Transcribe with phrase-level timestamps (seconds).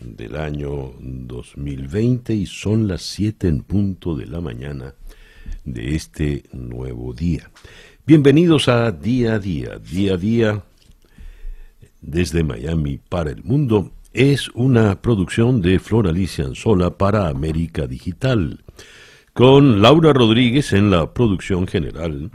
[0.00, 4.94] del año 2020 y son las 7 en punto de la mañana
[5.64, 7.50] de este nuevo día.
[8.06, 10.64] Bienvenidos a Día a Día, Día a Día
[12.00, 13.92] desde Miami para el mundo.
[14.12, 18.64] Es una producción de Flor Alicia Anzola para América Digital,
[19.32, 22.30] con Laura Rodríguez en la producción general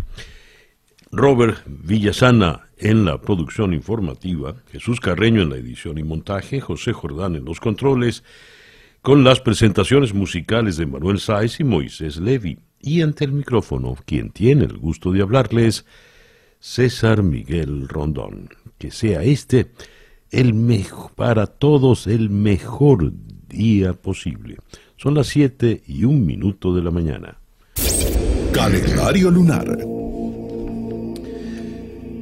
[1.11, 7.35] Robert Villasana en la producción informativa, Jesús Carreño en la edición y montaje, José Jordán
[7.35, 8.23] en los controles,
[9.01, 12.59] con las presentaciones musicales de Manuel Sáez y Moisés Levi.
[12.79, 15.85] Y ante el micrófono, quien tiene el gusto de hablarles,
[16.59, 18.49] César Miguel Rondón.
[18.77, 19.71] Que sea este
[20.31, 23.11] el mejor, para todos el mejor
[23.49, 24.57] día posible.
[24.95, 27.37] Son las siete y un minuto de la mañana.
[28.53, 29.77] Calendario lunar.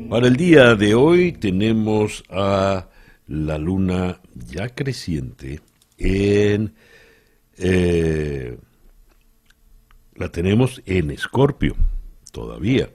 [0.10, 2.88] Para el día de hoy tenemos a
[3.28, 5.62] la luna ya creciente
[6.00, 6.74] en...
[7.60, 8.58] Eh,
[10.16, 11.76] la tenemos en Escorpio
[12.32, 12.90] todavía.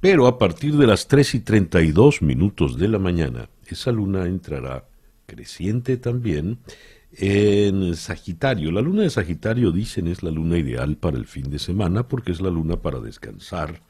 [0.00, 4.88] Pero a partir de las 3 y 32 minutos de la mañana, esa luna entrará
[5.26, 6.58] creciente también
[7.12, 8.72] en Sagitario.
[8.72, 12.32] La luna de Sagitario, dicen, es la luna ideal para el fin de semana porque
[12.32, 13.82] es la luna para descansar,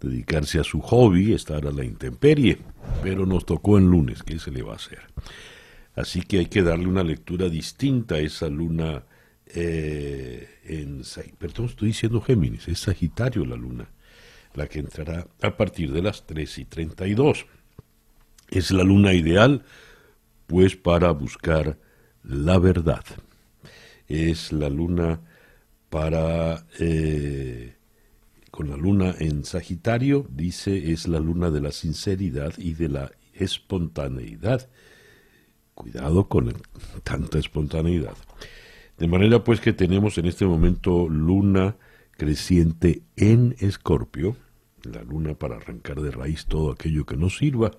[0.00, 2.58] dedicarse a su hobby, estar a la intemperie,
[3.02, 5.00] pero nos tocó en lunes, ¿qué se le va a hacer?
[5.94, 9.04] Así que hay que darle una lectura distinta a esa luna
[9.46, 11.02] eh, en...
[11.38, 13.88] Perdón, estoy diciendo Géminis, es Sagitario la luna,
[14.54, 17.46] la que entrará a partir de las 3 y 32.
[18.50, 19.64] Es la luna ideal,
[20.46, 21.78] pues para buscar
[22.22, 23.04] la verdad.
[24.06, 25.20] Es la luna
[25.88, 26.66] para...
[26.78, 27.75] Eh,
[28.56, 33.12] con la luna en Sagitario, dice, es la luna de la sinceridad y de la
[33.34, 34.70] espontaneidad.
[35.74, 36.54] Cuidado con
[37.02, 38.16] tanta espontaneidad.
[38.96, 41.76] De manera pues que tenemos en este momento luna
[42.12, 44.38] creciente en Escorpio,
[44.84, 47.72] la luna para arrancar de raíz todo aquello que nos sirva,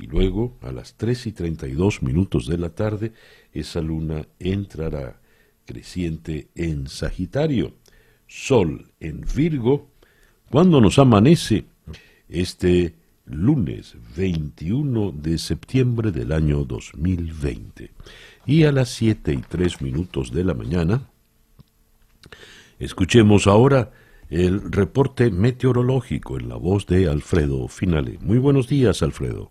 [0.00, 3.12] y luego a las 3 y 32 minutos de la tarde
[3.52, 5.20] esa luna entrará
[5.64, 7.76] creciente en Sagitario,
[8.26, 9.92] Sol en Virgo,
[10.50, 11.64] cuando nos amanece
[12.28, 12.94] este
[13.26, 17.90] lunes 21 de septiembre del año 2020.
[18.46, 21.02] Y a las 7 y 3 minutos de la mañana,
[22.78, 23.90] escuchemos ahora
[24.30, 28.18] el reporte meteorológico en la voz de Alfredo Finale.
[28.20, 29.48] Muy buenos días, Alfredo.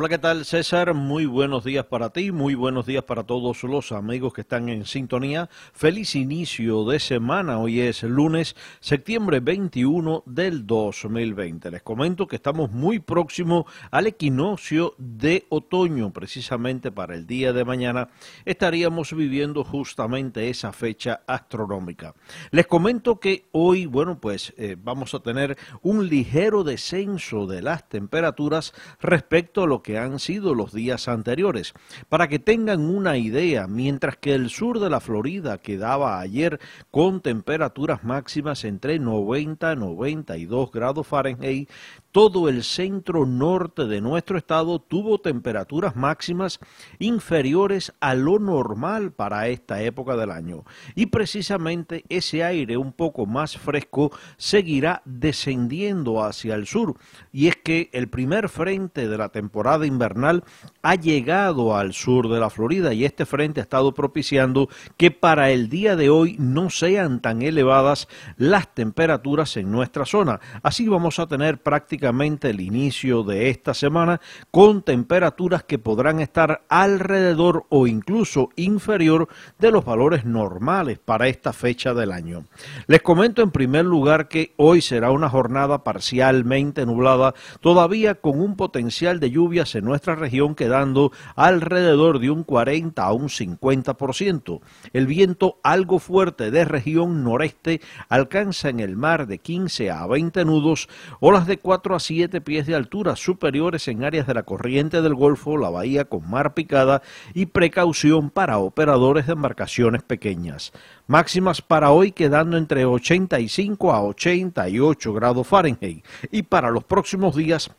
[0.00, 0.94] Hola, ¿qué tal César?
[0.94, 4.86] Muy buenos días para ti, muy buenos días para todos los amigos que están en
[4.86, 5.50] sintonía.
[5.72, 11.72] Feliz inicio de semana, hoy es lunes, septiembre 21 del 2020.
[11.72, 17.64] Les comento que estamos muy próximos al equinoccio de otoño, precisamente para el día de
[17.64, 18.08] mañana
[18.44, 22.14] estaríamos viviendo justamente esa fecha astronómica.
[22.52, 27.88] Les comento que hoy, bueno, pues eh, vamos a tener un ligero descenso de las
[27.88, 31.72] temperaturas respecto a lo que han sido los días anteriores.
[32.08, 36.58] Para que tengan una idea, mientras que el sur de la Florida quedaba ayer
[36.90, 41.70] con temperaturas máximas entre 90 y 92 grados Fahrenheit,
[42.12, 46.58] todo el centro norte de nuestro estado tuvo temperaturas máximas
[46.98, 50.64] inferiores a lo normal para esta época del año.
[50.94, 56.96] Y precisamente ese aire un poco más fresco seguirá descendiendo hacia el sur.
[57.30, 60.44] Y es que el primer frente de la temporada invernal
[60.82, 65.50] ha llegado al sur de la Florida y este frente ha estado propiciando que para
[65.50, 68.08] el día de hoy no sean tan elevadas
[68.38, 70.40] las temperaturas en nuestra zona.
[70.62, 76.62] Así vamos a tener prácticamente el inicio de esta semana con temperaturas que podrán estar
[76.68, 79.28] alrededor o incluso inferior
[79.58, 82.44] de los valores normales para esta fecha del año.
[82.86, 88.56] Les comento en primer lugar que hoy será una jornada parcialmente nublada, todavía con un
[88.56, 94.60] potencial de lluvias en nuestra región quedando alrededor de un 40 a un 50%.
[94.92, 100.44] El viento algo fuerte de región noreste alcanza en el mar de 15 a 20
[100.44, 100.88] nudos,
[101.20, 105.00] olas de 4 4 a 7 pies de altura, superiores en áreas de la corriente
[105.00, 107.00] del Golfo, la bahía con mar picada
[107.32, 110.72] y precaución para operadores de embarcaciones pequeñas.
[111.06, 117.70] Máximas para hoy quedando entre 85 a 88 grados Fahrenheit y para los próximos días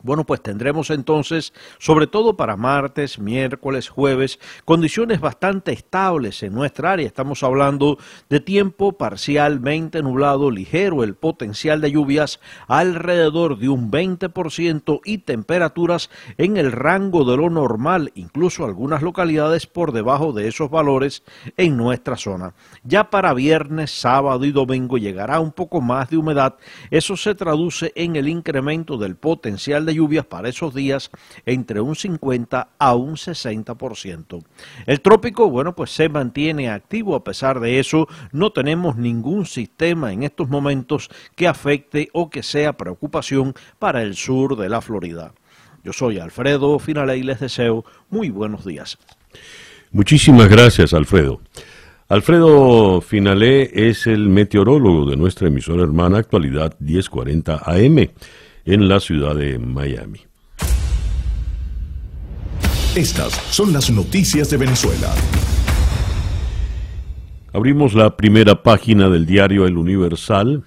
[0.00, 6.92] bueno, pues tendremos entonces, sobre todo para martes, miércoles, jueves, condiciones bastante estables en nuestra
[6.92, 7.06] área.
[7.06, 7.98] Estamos hablando
[8.28, 16.10] de tiempo parcialmente nublado, ligero, el potencial de lluvias alrededor de un 20% y temperaturas
[16.36, 21.24] en el rango de lo normal, incluso algunas localidades por debajo de esos valores
[21.56, 22.54] en nuestra zona.
[22.84, 26.54] Ya para viernes, sábado y domingo llegará un poco más de humedad.
[26.90, 31.10] Eso se traduce en el incremento del potencial de lluvias para esos días
[31.46, 34.42] entre un 50 a un 60%.
[34.86, 37.14] El trópico, bueno, pues se mantiene activo.
[37.14, 42.42] A pesar de eso, no tenemos ningún sistema en estos momentos que afecte o que
[42.42, 45.32] sea preocupación para el sur de la Florida.
[45.84, 48.98] Yo soy Alfredo Finale y les deseo muy buenos días.
[49.90, 51.40] Muchísimas gracias, Alfredo.
[52.08, 58.08] Alfredo Finalé es el meteorólogo de nuestra emisora hermana Actualidad 1040 AM
[58.68, 60.20] en la ciudad de Miami.
[62.94, 65.10] Estas son las noticias de Venezuela.
[67.54, 70.64] Abrimos la primera página del diario El Universal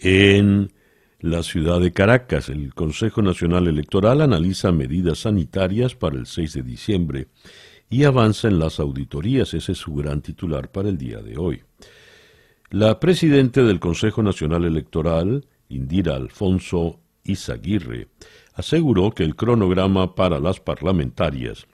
[0.00, 0.72] en
[1.20, 2.48] la ciudad de Caracas.
[2.48, 7.28] El Consejo Nacional Electoral analiza medidas sanitarias para el 6 de diciembre
[7.88, 9.54] y avanza en las auditorías.
[9.54, 11.62] Ese es su gran titular para el día de hoy.
[12.70, 18.08] La presidenta del Consejo Nacional Electoral, Indira Alfonso Izaguirre,
[18.54, 21.66] aseguró que el cronograma para las parlamentarias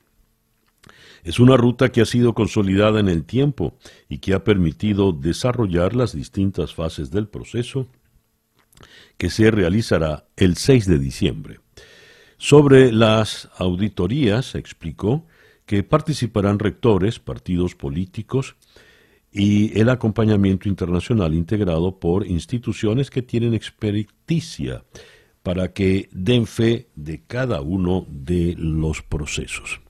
[1.25, 3.77] es una ruta que ha sido consolidada en el tiempo
[4.09, 7.87] y que ha permitido desarrollar las distintas fases del proceso
[9.17, 11.61] que se realizará el 6 de diciembre.
[12.39, 15.27] Sobre las auditorías, explicó
[15.65, 18.57] que participarán rectores, partidos políticos,
[19.33, 24.85] y el acompañamiento internacional integrado por instituciones que tienen experticia
[25.43, 29.81] para que den fe de cada uno de los procesos.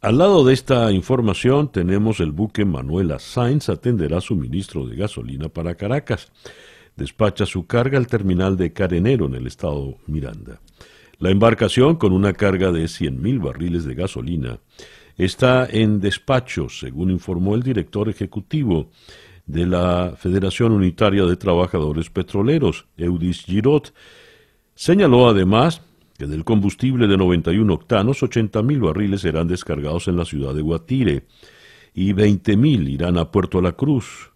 [0.00, 5.76] Al lado de esta información tenemos el buque Manuela Sainz atenderá suministro de gasolina para
[5.76, 6.32] Caracas.
[6.96, 10.60] Despacha su carga al terminal de Carenero en el estado Miranda.
[11.18, 14.58] La embarcación, con una carga de 100.000 barriles de gasolina,
[15.16, 18.90] está en despacho, según informó el director ejecutivo
[19.46, 23.92] de la Federación Unitaria de Trabajadores Petroleros, Eudis Girot.
[24.74, 25.82] Señaló además
[26.16, 31.26] que del combustible de 91 octanos, 80.000 barriles serán descargados en la ciudad de Guatire
[31.94, 34.30] y 20.000 irán a Puerto La Cruz.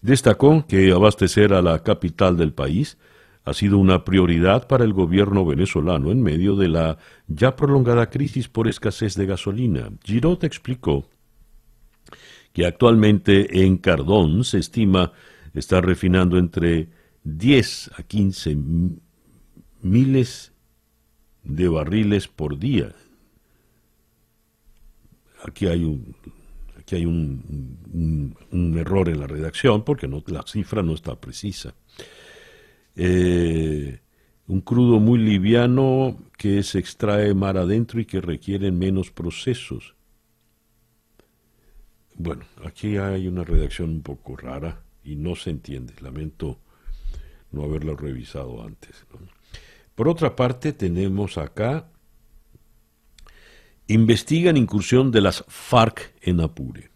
[0.00, 2.98] Destacó que abastecer a la capital del país
[3.44, 8.48] ha sido una prioridad para el gobierno venezolano en medio de la ya prolongada crisis
[8.48, 9.90] por escasez de gasolina.
[10.04, 11.08] Girot explicó
[12.52, 15.12] que actualmente en Cardón se estima
[15.54, 16.88] estar refinando entre
[17.24, 18.56] 10 a 15
[19.82, 20.52] miles
[21.42, 22.94] de barriles por día.
[25.44, 26.14] Aquí hay un,
[26.78, 28.36] aquí hay un,
[28.78, 31.74] error en la redacción porque la cifra no está precisa.
[32.96, 34.00] Eh,
[34.46, 39.94] un crudo muy liviano que se extrae mar adentro y que requiere menos procesos.
[42.14, 45.94] Bueno, aquí hay una redacción un poco rara y no se entiende.
[46.00, 46.58] Lamento
[47.50, 49.06] no haberlo revisado antes.
[49.94, 51.88] Por otra parte, tenemos acá,
[53.86, 56.91] investigan incursión de las FARC en Apure.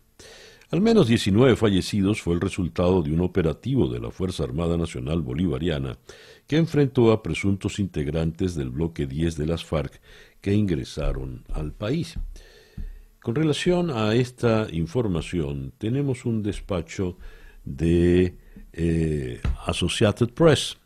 [0.72, 5.22] Al menos 19 fallecidos fue el resultado de un operativo de la Fuerza Armada Nacional
[5.22, 5.96] Bolivariana
[6.48, 10.00] que enfrentó a presuntos integrantes del bloque 10 de las FARC
[10.40, 12.18] que ingresaron al país.
[13.22, 17.16] Con relación a esta información, tenemos un despacho
[17.64, 18.36] de
[18.72, 20.78] eh, Associated Press.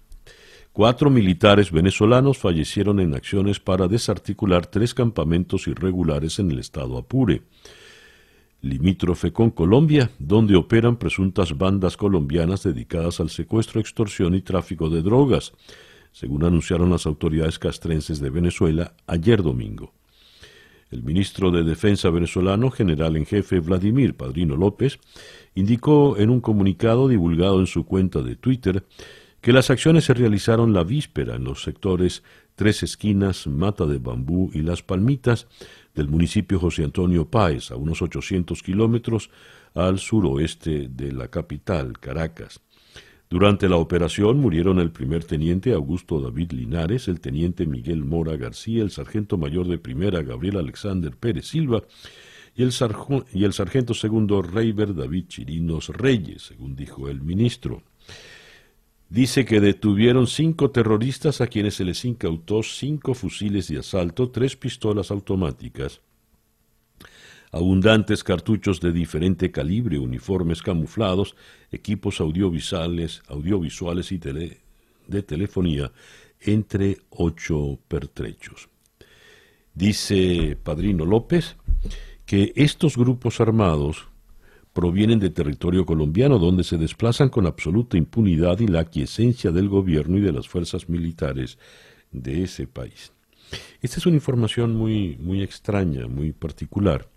[0.72, 7.42] Cuatro militares venezolanos fallecieron en acciones para desarticular tres campamentos irregulares en el estado Apure
[8.62, 15.02] limítrofe con Colombia, donde operan presuntas bandas colombianas dedicadas al secuestro, extorsión y tráfico de
[15.02, 15.52] drogas,
[16.12, 19.92] según anunciaron las autoridades castrenses de Venezuela ayer domingo.
[20.90, 24.98] El ministro de Defensa venezolano, general en jefe Vladimir Padrino López,
[25.54, 28.84] indicó en un comunicado divulgado en su cuenta de Twitter
[29.40, 32.22] que las acciones se realizaron la víspera en los sectores
[32.56, 35.46] Tres Esquinas, Mata de Bambú y Las Palmitas,
[36.00, 39.28] del municipio José Antonio Páez, a unos 800 kilómetros
[39.74, 42.62] al suroeste de la capital, Caracas.
[43.28, 48.82] Durante la operación murieron el primer teniente Augusto David Linares, el teniente Miguel Mora García,
[48.82, 51.82] el sargento mayor de primera Gabriel Alexander Pérez Silva
[52.56, 57.82] y el, sargento segundo Reiber David Chirinos Reyes, según dijo el ministro.
[59.10, 64.54] Dice que detuvieron cinco terroristas a quienes se les incautó cinco fusiles de asalto, tres
[64.54, 66.00] pistolas automáticas,
[67.50, 71.34] abundantes cartuchos de diferente calibre, uniformes camuflados,
[71.72, 75.90] equipos audiovisuales, audiovisuales y de telefonía,
[76.40, 78.68] entre ocho pertrechos.
[79.74, 81.56] Dice Padrino López
[82.26, 84.09] que estos grupos armados
[84.80, 90.16] provienen de territorio colombiano donde se desplazan con absoluta impunidad y la aquiescencia del gobierno
[90.16, 91.58] y de las fuerzas militares
[92.12, 93.12] de ese país.
[93.82, 97.10] Esta es una información muy, muy extraña, muy particular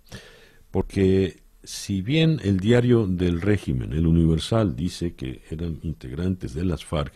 [0.72, 6.84] porque si bien el diario del régimen, el Universal, dice que eran integrantes de las
[6.84, 7.14] FARC,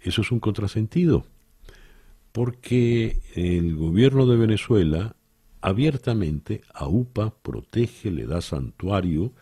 [0.00, 1.26] eso es un contrasentido,
[2.32, 5.14] porque el gobierno de Venezuela
[5.60, 9.32] abiertamente a UPA protege, le da santuario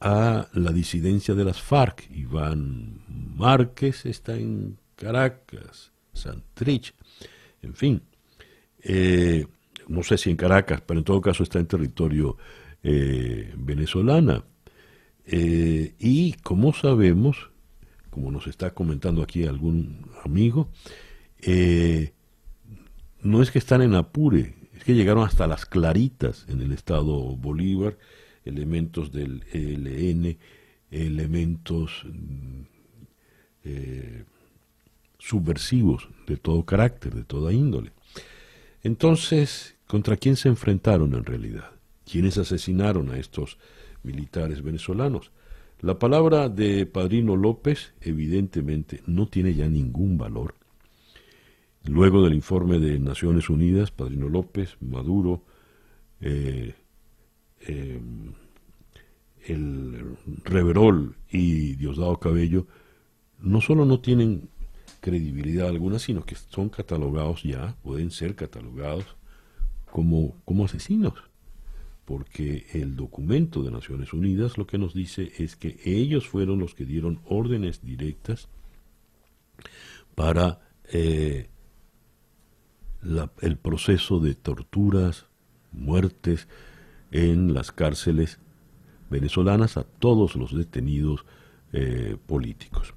[0.00, 2.08] a la disidencia de las FARC.
[2.10, 3.00] Iván
[3.36, 6.94] Márquez está en Caracas, Santrich,
[7.62, 8.02] en fin.
[8.80, 9.46] Eh,
[9.88, 12.36] no sé si en Caracas, pero en todo caso está en territorio
[12.82, 14.44] eh, venezolana.
[15.26, 17.50] Eh, y como sabemos,
[18.10, 20.68] como nos está comentando aquí algún amigo,
[21.40, 22.12] eh,
[23.22, 24.54] no es que están en Apure,
[24.88, 27.98] que llegaron hasta las claritas en el estado Bolívar,
[28.46, 30.38] elementos del ELN,
[30.90, 32.62] elementos mm,
[35.18, 37.92] subversivos de todo carácter, de toda índole.
[38.82, 41.70] Entonces, ¿contra quién se enfrentaron en realidad?
[42.10, 43.58] ¿Quiénes asesinaron a estos
[44.02, 45.32] militares venezolanos?
[45.82, 50.54] La palabra de Padrino López evidentemente no tiene ya ningún valor.
[51.88, 55.42] Luego del informe de Naciones Unidas, Padrino López, Maduro,
[56.20, 56.74] eh,
[57.66, 58.00] eh,
[59.46, 62.66] el Reverol y Diosdado Cabello,
[63.40, 64.48] no solo no tienen
[65.00, 69.04] credibilidad alguna, sino que son catalogados ya, pueden ser catalogados
[69.90, 71.14] como, como asesinos
[72.08, 76.74] porque el documento de Naciones Unidas lo que nos dice es que ellos fueron los
[76.74, 78.48] que dieron órdenes directas
[80.14, 80.58] para
[80.90, 81.50] eh,
[83.02, 85.26] el proceso de torturas,
[85.72, 86.48] muertes
[87.10, 88.38] en las cárceles
[89.10, 91.24] venezolanas a todos los detenidos
[91.72, 92.94] eh, políticos.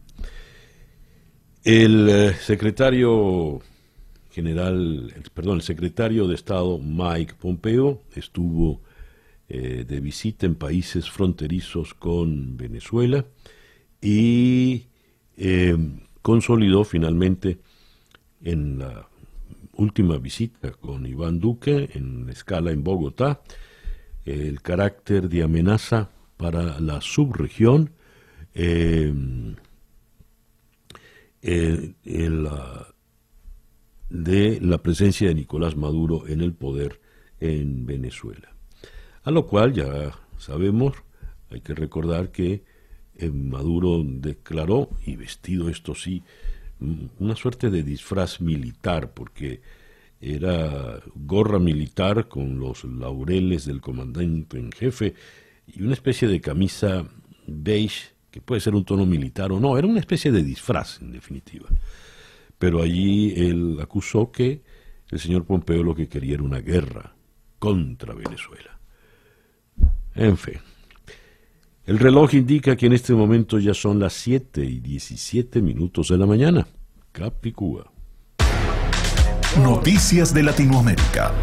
[1.63, 3.60] El eh, secretario
[4.31, 8.81] general, perdón, el secretario de Estado Mike Pompeo estuvo
[9.50, 13.25] eh, de visita en países fronterizos con Venezuela
[14.01, 14.86] y
[16.22, 17.58] consolidó finalmente
[18.43, 19.11] en la
[19.81, 23.41] última visita con Iván Duque en escala en Bogotá
[24.25, 27.91] el carácter de amenaza para la subregión
[28.53, 29.13] eh,
[34.09, 37.01] de la presencia de Nicolás Maduro en el poder
[37.39, 38.55] en Venezuela.
[39.23, 40.95] A lo cual ya sabemos,
[41.50, 42.63] hay que recordar que
[43.15, 46.23] eh, Maduro declaró, y vestido esto sí,
[47.19, 49.61] una suerte de disfraz militar, porque
[50.19, 55.15] era gorra militar con los laureles del comandante en jefe
[55.67, 57.05] y una especie de camisa
[57.47, 61.11] beige, que puede ser un tono militar o no, era una especie de disfraz en
[61.11, 61.67] definitiva.
[62.57, 64.61] Pero allí él acusó que
[65.09, 67.13] el señor Pompeo lo que quería era una guerra
[67.59, 68.79] contra Venezuela.
[70.15, 70.59] En fin.
[71.91, 76.17] El reloj indica que en este momento ya son las 7 y 17 minutos de
[76.17, 76.65] la mañana.
[77.12, 77.91] Capicúa.
[79.62, 81.33] Noticias de Latinoamérica.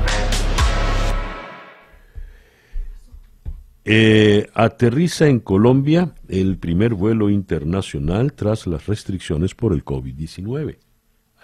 [3.85, 10.78] Eh, aterriza en Colombia el primer vuelo internacional tras las restricciones por el COVID-19.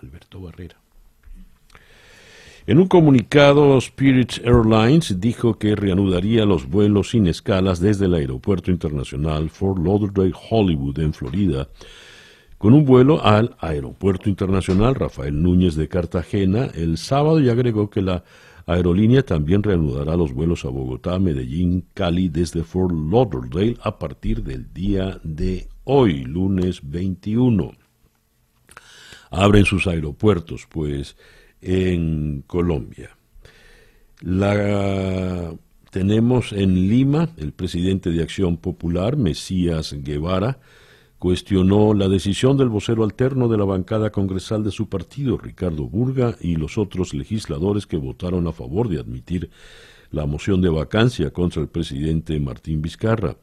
[0.01, 0.84] Alberto Barrera.
[2.67, 8.71] En un comunicado, Spirit Airlines dijo que reanudaría los vuelos sin escalas desde el Aeropuerto
[8.71, 11.69] Internacional Fort Lauderdale Hollywood en Florida,
[12.57, 18.01] con un vuelo al Aeropuerto Internacional Rafael Núñez de Cartagena el sábado y agregó que
[18.01, 18.25] la
[18.65, 24.73] aerolínea también reanudará los vuelos a Bogotá, Medellín, Cali desde Fort Lauderdale a partir del
[24.73, 27.73] día de hoy, lunes 21.
[29.31, 31.15] Abren sus aeropuertos, pues
[31.65, 33.17] en Colombia.
[34.21, 35.53] La
[35.91, 40.59] tenemos en Lima el presidente de Acción Popular, Mesías Guevara,
[41.19, 46.37] cuestionó la decisión del vocero alterno de la bancada congresal de su partido, Ricardo Burga,
[46.41, 49.51] y los otros legisladores que votaron a favor de admitir
[50.11, 53.37] la moción de vacancia contra el presidente Martín Vizcarra.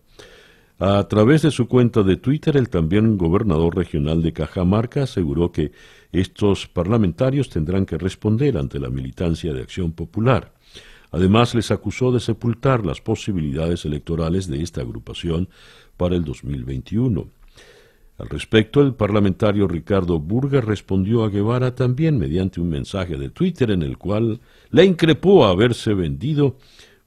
[0.79, 5.71] A través de su cuenta de Twitter, el también gobernador regional de Cajamarca aseguró que
[6.11, 10.53] estos parlamentarios tendrán que responder ante la militancia de Acción Popular.
[11.11, 15.49] Además, les acusó de sepultar las posibilidades electorales de esta agrupación
[15.97, 17.27] para el 2021.
[18.17, 23.71] Al respecto, el parlamentario Ricardo Burga respondió a Guevara también mediante un mensaje de Twitter
[23.71, 26.57] en el cual le increpó haberse vendido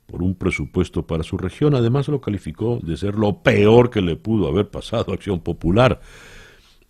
[0.07, 1.75] por un presupuesto para su región.
[1.75, 6.01] Además, lo calificó de ser lo peor que le pudo haber pasado a Acción Popular.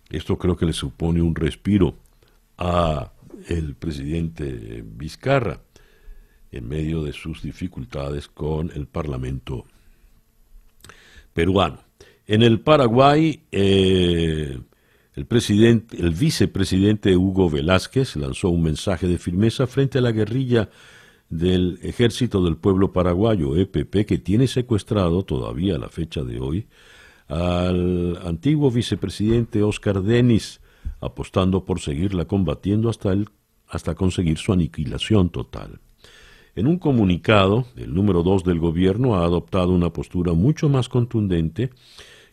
[0.09, 1.95] Esto creo que le supone un respiro
[2.57, 3.11] a
[3.47, 5.61] el presidente Vizcarra
[6.51, 9.65] en medio de sus dificultades con el Parlamento
[11.33, 11.79] peruano.
[12.27, 14.57] En el Paraguay, eh,
[15.15, 20.69] el, presidente, el vicepresidente Hugo Velázquez lanzó un mensaje de firmeza frente a la guerrilla
[21.29, 26.67] del Ejército del Pueblo Paraguayo, EPP, que tiene secuestrado todavía a la fecha de hoy
[27.27, 30.61] al antiguo vicepresidente Oscar Denis,
[31.01, 33.29] apostando por seguirla combatiendo hasta, el,
[33.67, 35.79] hasta conseguir su aniquilación total.
[36.55, 41.71] En un comunicado, el número dos del gobierno ha adoptado una postura mucho más contundente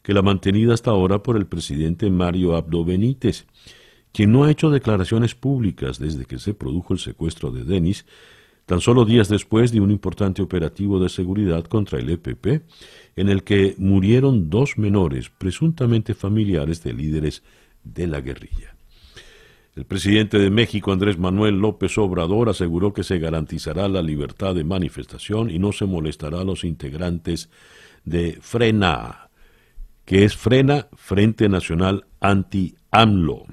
[0.02, 3.46] que la mantenida hasta ahora por el presidente Mario Abdo Benítez,
[4.12, 8.04] quien no ha hecho declaraciones públicas desde que se produjo el secuestro de Denis,
[8.66, 12.62] tan solo días después de un importante operativo de seguridad contra el EPP,
[13.16, 17.42] en el que murieron dos menores presuntamente familiares de líderes
[17.84, 18.74] de la guerrilla.
[19.74, 24.64] El presidente de México, Andrés Manuel López Obrador, aseguró que se garantizará la libertad de
[24.64, 27.48] manifestación y no se molestará a los integrantes
[28.04, 29.30] de Frena,
[30.04, 33.46] que es Frena Frente Nacional Anti-AMLO,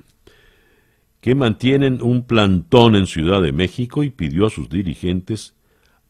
[1.22, 5.56] que mantienen un plantón en Ciudad de México y pidió a sus dirigentes,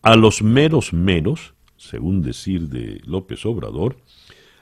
[0.01, 3.97] a los meros meros, según decir de López Obrador,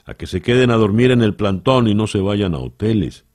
[0.04, 3.26] a que se queden a dormir en el plantón y no se vayan a hoteles.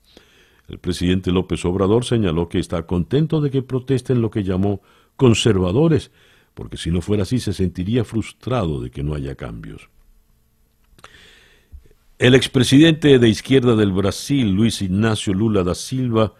[0.68, 4.82] El presidente López Obrador señaló que está contento de que protesten lo que llamó
[5.16, 6.10] conservadores,
[6.54, 9.88] porque si no fuera así se sentiría frustrado de que no haya cambios.
[12.18, 16.34] El expresidente de izquierda del Brasil, Luis Ignacio Lula da Silva,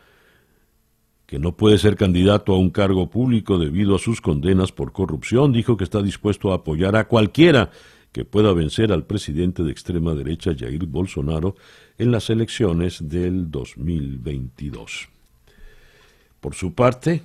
[1.34, 5.52] que no puede ser candidato a un cargo público debido a sus condenas por corrupción,
[5.52, 7.72] dijo que está dispuesto a apoyar a cualquiera
[8.12, 11.56] que pueda vencer al presidente de extrema derecha Jair Bolsonaro
[11.98, 15.08] en las elecciones del 2022.
[16.40, 17.22] Por su parte,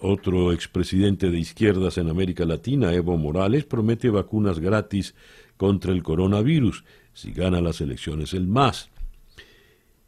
[0.00, 5.14] otro expresidente de izquierdas en América Latina, Evo Morales, promete vacunas gratis
[5.56, 6.82] contra el coronavirus
[7.14, 8.90] si gana las elecciones el MAS.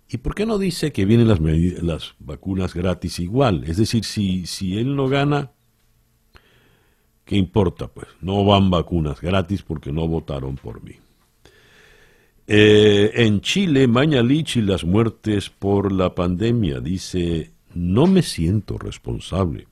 [0.09, 3.65] ¿Y por qué no dice que vienen las, vacunas gratis igual?
[3.65, 5.53] Es decir, si, si él no gana,
[7.25, 7.89] ¿qué importa?
[7.89, 10.97] Pues no van vacunas gratis porque no votaron por mí.
[12.47, 19.67] Eh, en Chile, Mañalich y las muertes por la pandemia dice, no me siento responsable.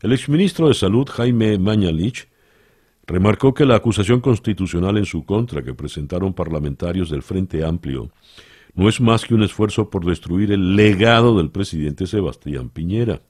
[0.00, 2.28] El exministro de Salud, Jaime Mañalich,
[3.06, 8.10] remarcó que la acusación constitucional en su contra que presentaron parlamentarios del Frente Amplio
[8.78, 13.22] no es más que un esfuerzo por destruir el legado del presidente Sebastián Piñera.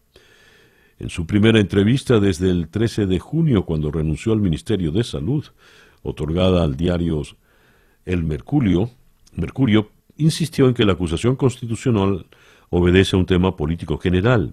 [0.99, 5.47] En su primera entrevista desde el 13 de junio, cuando renunció al Ministerio de Salud,
[6.03, 7.23] otorgada al diario
[8.05, 8.91] El Mercurio,
[9.37, 12.27] Mercurio insistió en que la acusación constitucional
[12.69, 14.53] obedece a un tema político general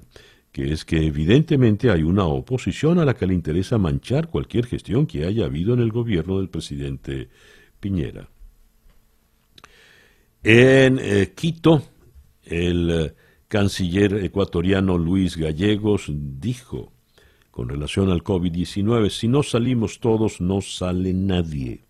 [0.53, 5.08] que es que evidentemente hay una oposición a la que le interesa manchar cualquier gestión
[5.08, 7.27] que haya habido en el gobierno del presidente
[7.81, 8.29] Piñera.
[10.47, 11.81] En eh, Quito,
[12.43, 13.15] el eh,
[13.47, 16.93] canciller ecuatoriano Luis Gallegos dijo,
[17.49, 21.86] con relación al COVID-19, si no salimos todos, no sale nadie.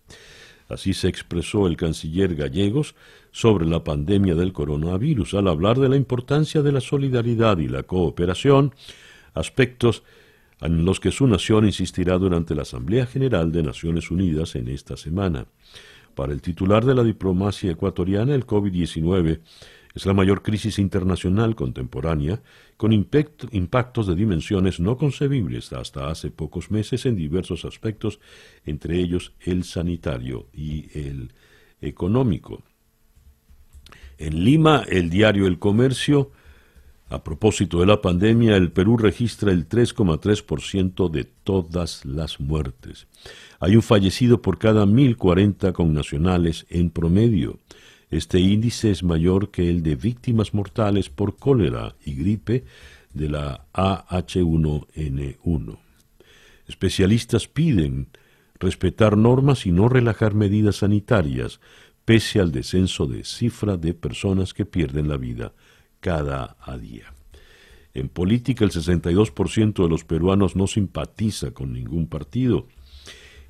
[0.70, 2.94] Así se expresó el canciller Gallegos
[3.30, 7.82] sobre la pandemia del coronavirus al hablar de la importancia de la solidaridad y la
[7.82, 8.74] cooperación,
[9.34, 10.02] aspectos
[10.62, 14.96] en los que su nación insistirá durante la Asamblea General de Naciones Unidas en esta
[14.96, 15.44] semana.
[16.16, 19.42] Para el titular de la diplomacia ecuatoriana, el COVID-19
[19.94, 22.42] es la mayor crisis internacional contemporánea,
[22.78, 28.18] con impactos de dimensiones no concebibles hasta hace pocos meses en diversos aspectos,
[28.64, 31.34] entre ellos el sanitario y el
[31.82, 32.62] económico.
[34.16, 36.30] En Lima, el diario El Comercio,
[37.08, 43.06] a propósito de la pandemia, el Perú registra el 3,3% de todas las muertes.
[43.60, 47.60] Hay un fallecido por cada 1.040 connacionales en promedio.
[48.10, 52.64] Este índice es mayor que el de víctimas mortales por cólera y gripe
[53.14, 55.78] de la AH1N1.
[56.66, 58.08] Especialistas piden
[58.58, 61.60] respetar normas y no relajar medidas sanitarias,
[62.04, 65.52] pese al descenso de cifra de personas que pierden la vida
[66.00, 67.12] cada día.
[67.94, 72.66] En política, el 62% de los peruanos no simpatiza con ningún partido.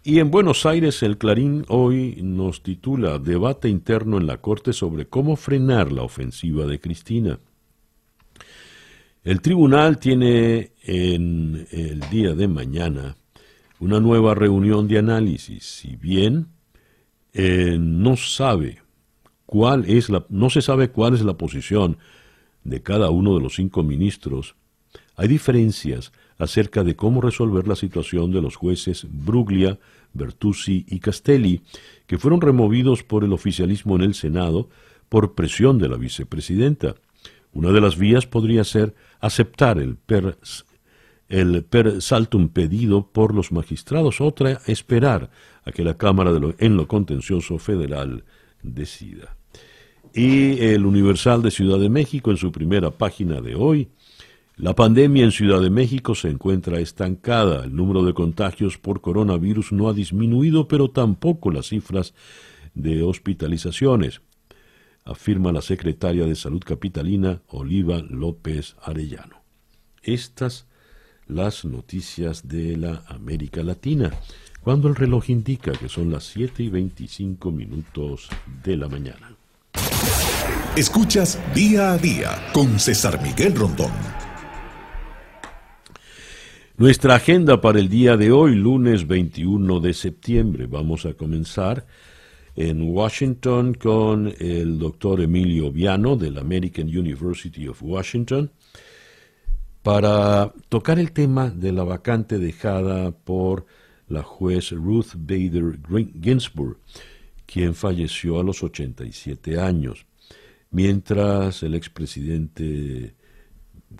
[0.04, 5.06] Y en Buenos Aires, el Clarín hoy nos titula Debate interno en la Corte sobre
[5.06, 7.40] cómo frenar la ofensiva de Cristina.
[9.24, 13.16] El tribunal tiene en el día de mañana
[13.80, 15.64] una nueva reunión de análisis.
[15.64, 16.46] Si bien
[17.32, 18.82] eh, no sabe
[19.44, 21.98] cuál es la, no se sabe cuál es la posición
[22.66, 24.56] de cada uno de los cinco ministros,
[25.16, 29.78] hay diferencias acerca de cómo resolver la situación de los jueces Bruglia,
[30.12, 31.62] Bertuzzi y Castelli,
[32.06, 34.68] que fueron removidos por el oficialismo en el Senado
[35.08, 36.96] por presión de la vicepresidenta.
[37.52, 40.36] Una de las vías podría ser aceptar el per,
[42.02, 45.30] saltum pedido por los magistrados, otra esperar
[45.64, 48.24] a que la Cámara de en lo contencioso federal
[48.62, 49.36] decida.
[50.14, 53.88] Y el Universal de Ciudad de México en su primera página de hoy
[54.58, 57.64] la pandemia en Ciudad de México se encuentra estancada.
[57.64, 62.14] El número de contagios por coronavirus no ha disminuido, pero tampoco las cifras
[62.74, 64.22] de hospitalizaciones,
[65.04, 69.42] afirma la secretaria de Salud Capitalina, Oliva López Arellano.
[70.02, 70.66] Estas
[71.26, 74.10] las noticias de la América Latina,
[74.62, 78.30] cuando el reloj indica que son las 7 y 25 minutos
[78.64, 79.35] de la mañana.
[80.76, 83.90] Escuchas día a día con César Miguel Rondón.
[86.76, 91.86] Nuestra agenda para el día de hoy, lunes 21 de septiembre, vamos a comenzar
[92.54, 98.50] en Washington con el doctor Emilio Viano de la American University of Washington
[99.82, 103.66] para tocar el tema de la vacante dejada por
[104.08, 105.78] la juez Ruth Bader
[106.20, 106.78] Ginsburg,
[107.46, 110.06] quien falleció a los 87 años,
[110.70, 113.14] mientras el expresidente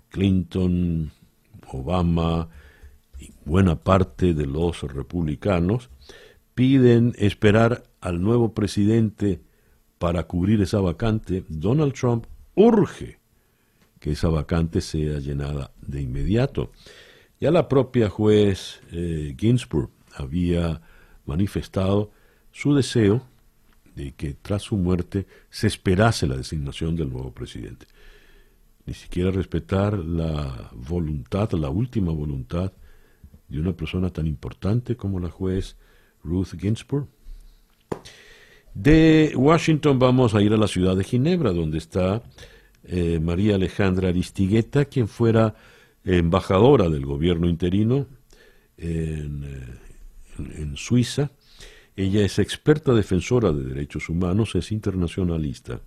[0.09, 1.11] Clinton,
[1.71, 2.49] Obama,
[3.45, 5.89] buena parte de los republicanos
[6.53, 9.41] piden esperar al nuevo presidente
[9.97, 12.25] para cubrir esa vacante, Donald Trump
[12.55, 13.19] urge
[13.99, 16.71] que esa vacante sea llenada de inmediato.
[17.39, 20.81] Ya la propia juez eh, Ginsburg había
[21.25, 22.11] manifestado
[22.51, 23.23] su deseo
[23.97, 27.87] de que tras su muerte se esperase la designación del nuevo presidente.
[28.85, 32.71] Ni siquiera respetar la voluntad, la última voluntad
[33.49, 35.77] de una persona tan importante como la juez
[36.23, 37.07] Ruth Ginsburg.
[38.75, 42.21] De Washington vamos a ir a la ciudad de Ginebra, donde está
[42.83, 45.55] eh, María Alejandra Aristigueta, quien fuera
[46.05, 48.05] embajadora del gobierno interino
[48.77, 51.31] en, eh, en Suiza.
[51.97, 55.81] Ella es experta defensora de derechos humanos, es internacionalista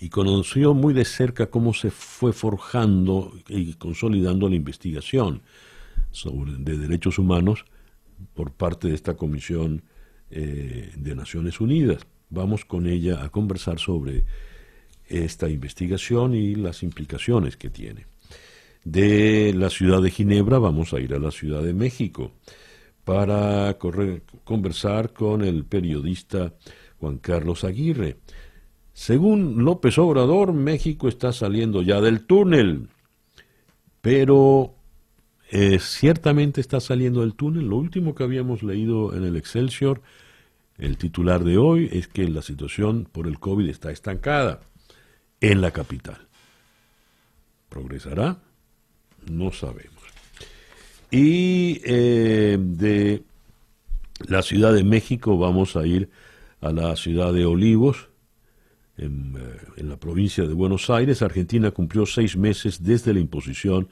[0.00, 5.42] y conoció muy de cerca cómo se fue forjando y consolidando la investigación
[6.10, 7.66] sobre, de Derechos Humanos
[8.32, 9.82] por parte de esta Comisión
[10.30, 12.06] eh, de Naciones Unidas.
[12.30, 14.24] Vamos con ella a conversar sobre
[15.06, 18.06] esta investigación y las implicaciones que tiene.
[18.82, 22.32] De la ciudad de Ginebra vamos a ir a la Ciudad de México
[23.04, 23.76] para
[24.44, 26.54] conversar con el periodista
[26.98, 28.16] Juan Carlos Aguirre.
[28.92, 32.88] Según López Obrador, México está saliendo ya del túnel,
[34.00, 34.74] pero
[35.50, 37.68] eh, ciertamente está saliendo del túnel.
[37.68, 40.00] Lo último que habíamos leído en el Excelsior,
[40.78, 44.62] el titular de hoy, es que la situación por el COVID está estancada
[45.40, 46.28] en la capital.
[47.68, 48.38] ¿Progresará?
[49.30, 49.93] No sabemos.
[51.16, 53.22] Y eh, de
[54.26, 56.10] la Ciudad de México vamos a ir
[56.60, 58.08] a la ciudad de Olivos,
[58.96, 61.22] en, eh, en, la provincia de Buenos Aires.
[61.22, 63.88] Argentina cumplió seis meses desde la imposición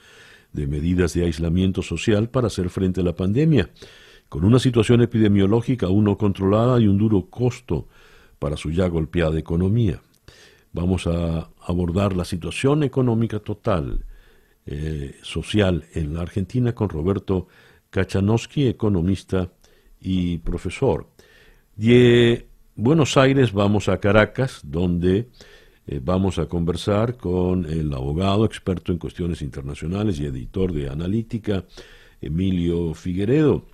[0.52, 3.70] de medidas de aislamiento social para hacer frente a la pandemia,
[4.28, 7.86] con una situación epidemiológica aún no controlada y un duro costo
[8.40, 10.02] para su ya golpeada economía.
[10.72, 14.06] Vamos a abordar la situación económica total,
[14.66, 17.48] eh, social en la Argentina con Roberto
[17.90, 19.50] Kachanowski, economista
[20.00, 21.08] y profesor.
[21.76, 25.28] De Buenos Aires vamos a Caracas, donde
[25.86, 31.64] eh, vamos a conversar con el abogado experto en cuestiones internacionales y editor de Analítica,
[32.20, 33.66] Emilio Figueredo.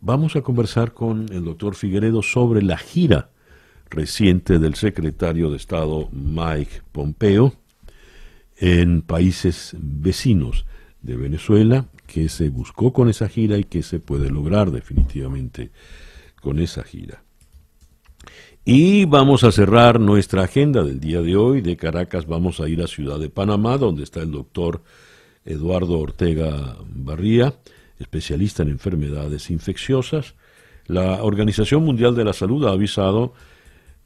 [0.00, 3.30] Vamos a conversar con el doctor Figueredo sobre la gira
[3.88, 7.54] reciente del secretario de Estado Mike Pompeo
[8.62, 10.66] en países vecinos
[11.00, 15.72] de Venezuela, que se buscó con esa gira y que se puede lograr definitivamente
[16.40, 17.24] con esa gira.
[18.64, 21.60] Y vamos a cerrar nuestra agenda del día de hoy.
[21.60, 24.84] De Caracas vamos a ir a Ciudad de Panamá, donde está el doctor
[25.44, 27.54] Eduardo Ortega Barría,
[27.98, 30.36] especialista en enfermedades infecciosas.
[30.86, 33.34] La Organización Mundial de la Salud ha avisado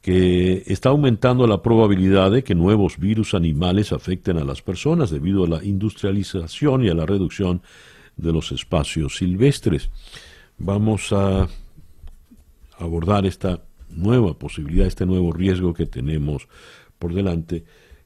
[0.07, 5.43] que está aumentando la probabilidad de que nuevos virus animales afecten a las personas debido
[5.43, 7.61] a la industrialización y a la reducción
[8.17, 9.91] de los espacios silvestres.
[10.59, 11.49] Vamos a
[12.79, 16.47] abordar esta nueva posibilidad, este nuevo riesgo que tenemos
[17.01, 17.65] por delante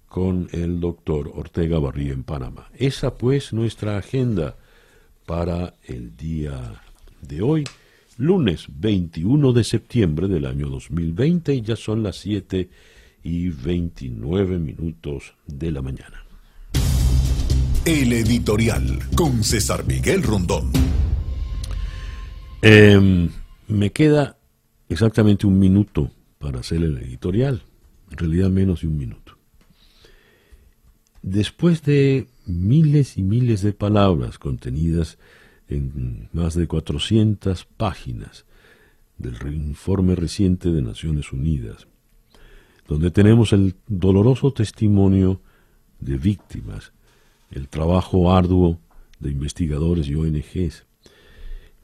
[0.08, 2.70] con el doctor Ortega Barría en Panamá.
[2.78, 4.56] Esa pues nuestra agenda
[5.26, 6.80] para el día
[7.20, 7.64] de hoy
[8.20, 12.68] lunes 21 de septiembre del año 2020 y ya son las 7
[13.22, 16.22] y 29 minutos de la mañana.
[17.86, 20.70] El editorial con César Miguel Rondón.
[22.60, 23.30] Em,
[23.68, 24.36] me queda
[24.90, 27.62] exactamente un minuto para hacer el editorial,
[28.10, 29.38] en realidad menos de un minuto.
[31.22, 35.16] Después de miles y miles de palabras contenidas
[35.70, 38.44] en más de 400 páginas
[39.16, 41.86] del informe reciente de Naciones Unidas,
[42.88, 45.40] donde tenemos el doloroso testimonio
[46.00, 46.92] de víctimas,
[47.50, 48.78] el trabajo arduo
[49.20, 50.86] de investigadores y ONGs,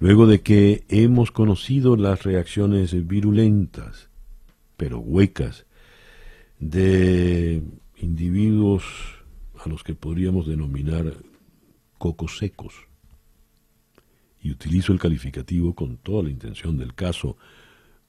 [0.01, 4.09] luego de que hemos conocido las reacciones virulentas,
[4.77, 5.66] pero huecas,
[6.59, 7.62] de
[7.99, 8.85] individuos
[9.62, 11.12] a los que podríamos denominar
[11.99, 12.75] cocos secos,
[14.47, 17.37] y utilizo el calificativo con toda la intención del caso,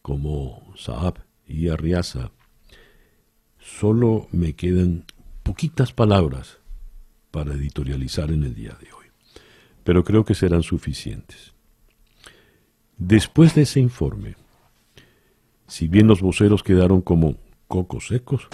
[0.04, 1.16] como Saab
[1.48, 2.32] y Arriaza,
[3.58, 5.06] solo me quedan
[5.42, 6.60] poquitas palabras
[7.32, 9.08] para editorializar en el día de hoy,
[9.84, 11.54] pero creo que serán suficientes.
[13.00, 14.36] Después de ese informe,
[15.66, 18.48] si bien los voceros quedaron como cocos secos,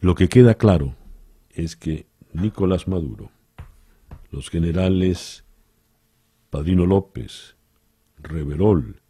[0.00, 0.96] lo que queda claro
[1.50, 3.30] es que Nicolás Maduro,
[4.30, 5.43] los generales
[6.54, 7.56] Padrino López,
[8.16, 9.00] Reverol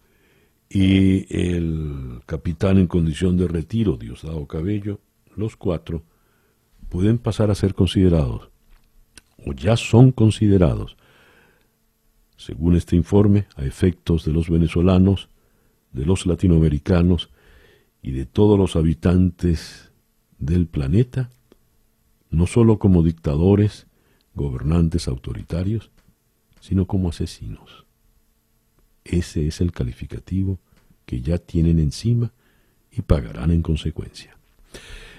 [0.71, 5.01] y el capitán en condición de retiro, Diosdado Cabello,
[5.37, 6.05] los cuatro,
[6.89, 8.49] pueden pasar a ser considerados,
[9.45, 10.97] o ya son considerados,
[12.39, 15.29] según este informe, a efectos de los venezolanos,
[15.93, 17.29] de los latinoamericanos
[18.01, 19.93] y de todos los habitantes
[20.39, 21.29] del planeta,
[22.31, 23.87] no sólo como dictadores,
[24.35, 25.91] gobernantes autoritarios,
[26.67, 27.85] sino como asesinos.
[29.05, 30.59] Ese es el calificativo
[31.05, 32.33] que ya tienen encima
[32.91, 34.39] y pagarán en consecuencia.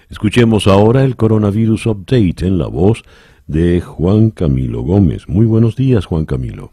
[0.10, 3.04] Escuchemos ahora el Coronavirus Update en la voz
[3.46, 5.30] de Juan Camilo Gómez.
[5.30, 6.72] Muy buenos días, Juan Camilo.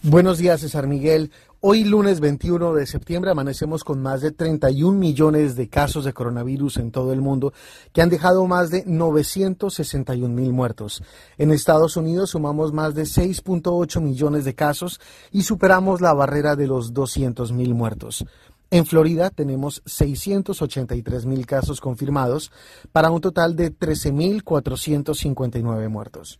[0.00, 1.30] Buenos días, César Miguel.
[1.68, 6.76] Hoy lunes 21 de septiembre amanecemos con más de 31 millones de casos de coronavirus
[6.76, 7.52] en todo el mundo
[7.92, 11.02] que han dejado más de 961 mil muertos.
[11.38, 15.00] En Estados Unidos sumamos más de 6.8 millones de casos
[15.32, 18.24] y superamos la barrera de los 200 mil muertos.
[18.70, 22.52] En Florida tenemos 683 mil casos confirmados
[22.92, 26.38] para un total de 13.459 muertos.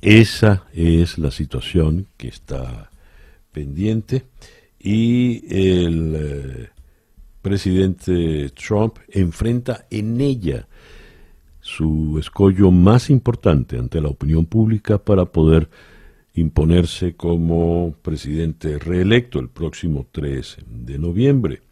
[0.00, 2.87] Esa es la situación que está
[3.58, 4.24] pendiente
[4.78, 6.68] y el eh,
[7.42, 10.68] presidente Trump enfrenta en ella
[11.60, 15.68] su escollo más importante ante la opinión pública para poder
[16.34, 21.62] imponerse como presidente reelecto el próximo 3 de noviembre.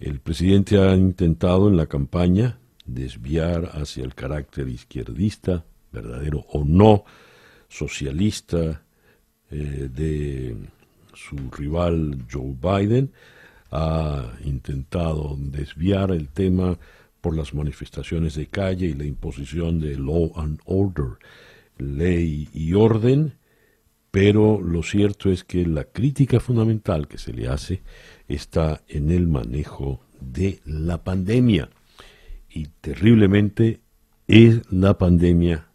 [0.00, 7.04] El presidente ha intentado en la campaña desviar hacia el carácter izquierdista, verdadero o no,
[7.68, 8.83] socialista
[9.54, 10.56] eh, de
[11.14, 13.12] su rival Joe Biden,
[13.70, 16.76] ha intentado desviar el tema
[17.20, 21.18] por las manifestaciones de calle y la imposición de law and order,
[21.78, 23.34] ley y orden,
[24.10, 27.82] pero lo cierto es que la crítica fundamental que se le hace
[28.26, 31.70] está en el manejo de la pandemia.
[32.50, 33.80] Y terriblemente
[34.26, 35.68] es la pandemia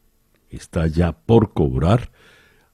[0.50, 2.12] está ya por cobrar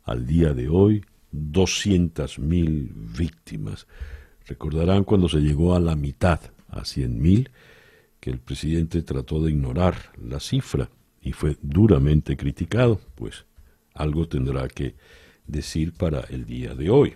[0.06, 3.88] al día de hoy 200.000 víctimas.
[4.48, 6.40] Recordarán cuando se llegó a la mitad,
[6.70, 7.50] a 100.000,
[8.20, 10.90] que el presidente trató de ignorar la cifra
[11.22, 13.46] y fue duramente criticado, pues
[13.94, 14.96] algo tendrá que
[15.48, 17.14] decir para el día de hoy.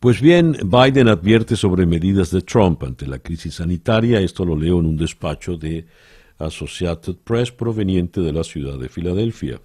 [0.00, 4.78] Pues bien, Biden advierte sobre medidas de Trump ante la crisis sanitaria, esto lo leo
[4.80, 5.86] en un despacho de
[6.36, 9.60] Associated Press proveniente de la ciudad de Filadelfia.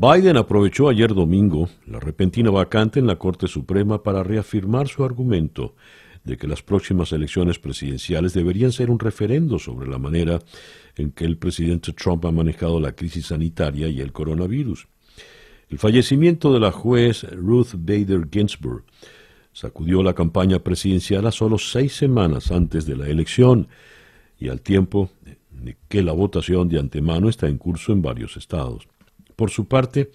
[0.00, 5.74] Biden aprovechó ayer domingo la repentina vacante en la Corte Suprema para reafirmar su argumento
[6.24, 10.38] de que las próximas elecciones presidenciales deberían ser un referendo sobre la manera
[10.96, 14.88] en que el presidente Trump ha manejado la crisis sanitaria y el coronavirus.
[15.68, 18.84] El fallecimiento de la juez Ruth Bader Ginsburg
[19.52, 23.68] sacudió la campaña presidencial a solo seis semanas antes de la elección
[24.38, 25.10] y al tiempo
[25.88, 28.88] que la votación de antemano está en curso en varios estados.
[29.40, 30.10] Por su parte,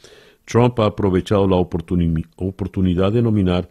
[0.46, 3.68] Trump ha aprovechado la oportunidad de nominar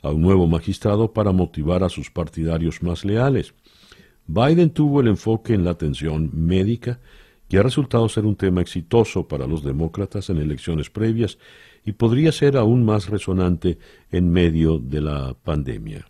[0.00, 3.52] a un nuevo magistrado para motivar a sus partidarios más leales.
[4.26, 7.00] Biden tuvo el enfoque en la atención médica,
[7.50, 11.36] que ha resultado ser un tema exitoso para los demócratas en elecciones previas
[11.84, 13.76] y podría ser aún más resonante
[14.10, 16.06] en medio de la pandemia.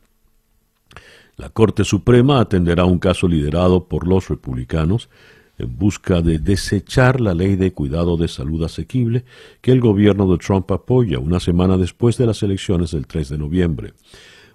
[1.37, 5.09] La Corte Suprema atenderá un caso liderado por los republicanos
[5.58, 9.24] en busca de desechar la ley de cuidado de salud asequible
[9.60, 13.38] que el gobierno de Trump apoya una semana después de las elecciones del 3 de
[13.38, 13.94] noviembre.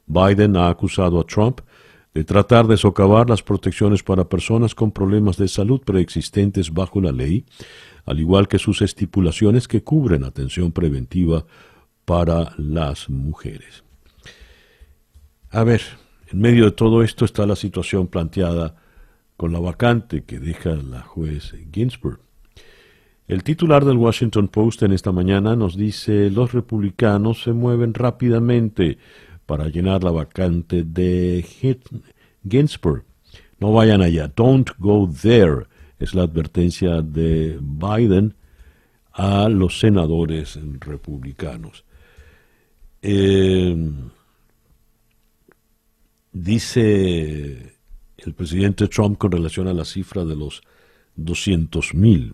[0.05, 1.61] Biden ha acusado a Trump
[2.13, 7.11] de tratar de socavar las protecciones para personas con problemas de salud preexistentes bajo la
[7.11, 7.45] ley,
[8.05, 11.45] al igual que sus estipulaciones que cubren atención preventiva
[12.05, 13.83] para las mujeres.
[15.51, 15.81] A ver,
[16.31, 18.75] en medio de todo esto está la situación planteada
[19.39, 22.19] con la vacante que deja la juez Ginsburg.
[23.25, 28.97] El titular del Washington Post en esta mañana nos dice los republicanos se mueven rápidamente
[29.45, 31.45] para llenar la vacante de
[32.45, 33.05] Ginsburg.
[33.61, 35.67] No vayan allá, don't go there,
[35.99, 38.35] es la advertencia de Biden
[39.13, 41.85] a los senadores republicanos.
[43.01, 43.89] Eh,
[46.33, 47.78] dice
[48.25, 50.61] el presidente Trump con relación a la cifra de los
[51.17, 52.33] 200.000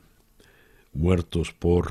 [0.94, 1.90] muertos por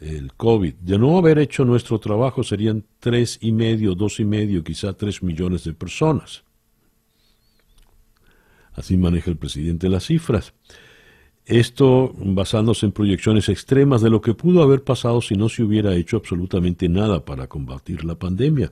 [0.00, 0.74] el COVID.
[0.74, 5.22] De no haber hecho nuestro trabajo serían tres y medio, dos y medio, quizá tres
[5.22, 6.42] millones de personas.
[8.72, 10.54] Así maneja el presidente las cifras.
[11.44, 15.94] Esto basándose en proyecciones extremas de lo que pudo haber pasado si no se hubiera
[15.94, 18.70] hecho absolutamente nada para combatir la pandemia.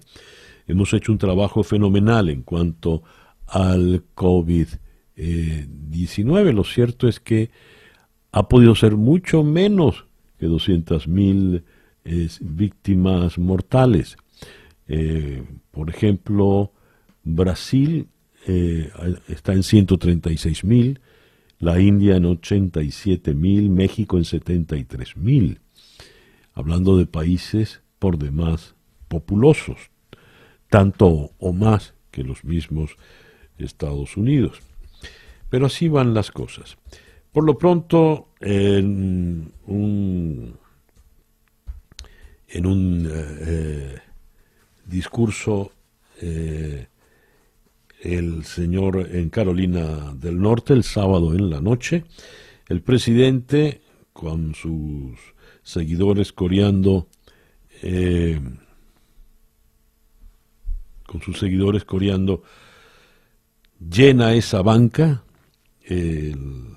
[0.67, 3.03] Hemos hecho un trabajo fenomenal en cuanto
[3.49, 6.53] al COVID-19.
[6.53, 7.51] Lo cierto es que
[8.33, 10.07] ha podido ser mucho menos
[10.39, 11.63] que 200.000
[12.41, 14.17] víctimas mortales.
[14.87, 16.73] Eh, por ejemplo,
[17.25, 18.09] Brasil
[18.47, 18.91] eh,
[19.29, 21.01] está en 136.000,
[21.59, 25.59] la India en 87.000, México en 73.000,
[26.55, 28.75] hablando de países por demás
[29.09, 29.91] populosos,
[30.71, 32.97] tanto o más que los mismos
[33.65, 34.61] Estados Unidos.
[35.51, 36.77] Pero así van las cosas.
[37.33, 40.59] Por lo pronto, en un,
[42.49, 43.99] en eh, eh,
[44.87, 45.73] discurso,
[46.21, 46.89] eh,
[48.01, 52.05] el señor en Carolina del Norte, el sábado en la noche,
[52.69, 53.83] el presidente,
[54.13, 55.19] con sus
[55.63, 57.09] seguidores coreando,
[61.07, 62.43] con sus seguidores coreando,
[63.79, 65.25] llena esa banca,
[65.85, 66.77] en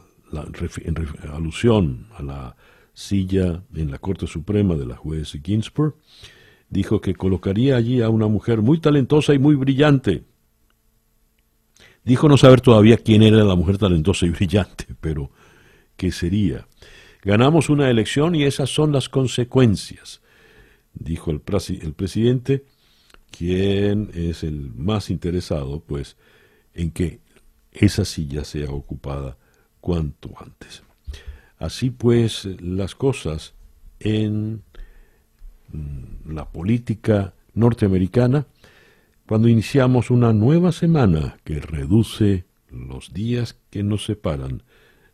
[1.34, 2.56] alusión a la
[2.93, 5.95] silla en la Corte Suprema de la juez Ginsburg,
[6.70, 10.24] dijo que colocaría allí a una mujer muy talentosa y muy brillante.
[12.04, 15.32] Dijo no saber todavía quién era la mujer talentosa y brillante, pero
[15.95, 16.68] qué sería.
[17.24, 20.22] Ganamos una elección y esas son las consecuencias,
[20.93, 21.41] dijo el,
[21.82, 22.66] el presidente,
[23.30, 26.18] quien es el más interesado, pues,
[26.74, 27.19] en que
[27.72, 29.38] esa silla sea ocupada
[29.80, 30.84] cuanto antes.
[31.57, 33.53] Así pues, las cosas
[33.99, 34.63] en
[35.72, 38.47] mm, la política norteamericana,
[39.28, 44.63] cuando iniciamos una nueva semana que reduce los días que nos separan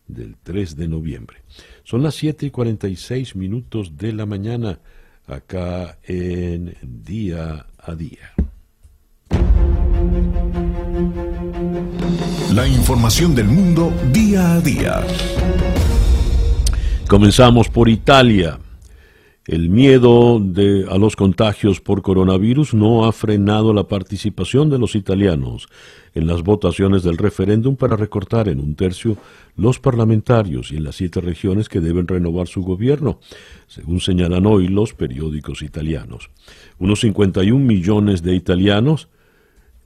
[0.07, 1.43] del 3 de noviembre.
[1.83, 4.79] Son las 7 y 46 minutos de la mañana
[5.27, 8.33] acá en Día a Día.
[12.57, 15.05] La información del mundo día a día.
[17.07, 18.57] Comenzamos por Italia.
[19.45, 20.41] El miedo
[20.89, 25.67] a los contagios por coronavirus no ha frenado la participación de los italianos
[26.15, 29.17] en las votaciones del referéndum para recortar en un tercio
[29.55, 33.19] los parlamentarios y en las siete regiones que deben renovar su gobierno,
[33.67, 36.31] según señalan hoy los periódicos italianos.
[36.79, 39.09] Unos 51 millones de italianos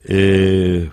[0.04, 0.88] eh,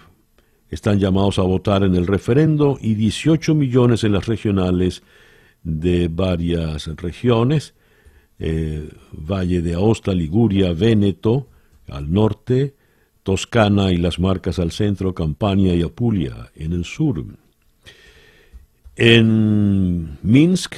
[0.70, 5.04] están llamados a votar en el referendo y 18 millones en las regionales
[5.64, 7.74] de varias regiones
[8.40, 11.48] eh, Valle de Aosta, Liguria, Véneto
[11.90, 12.74] al norte,
[13.24, 17.24] Toscana y las Marcas al centro, Campania y Apulia en el sur.
[18.96, 20.78] En Minsk,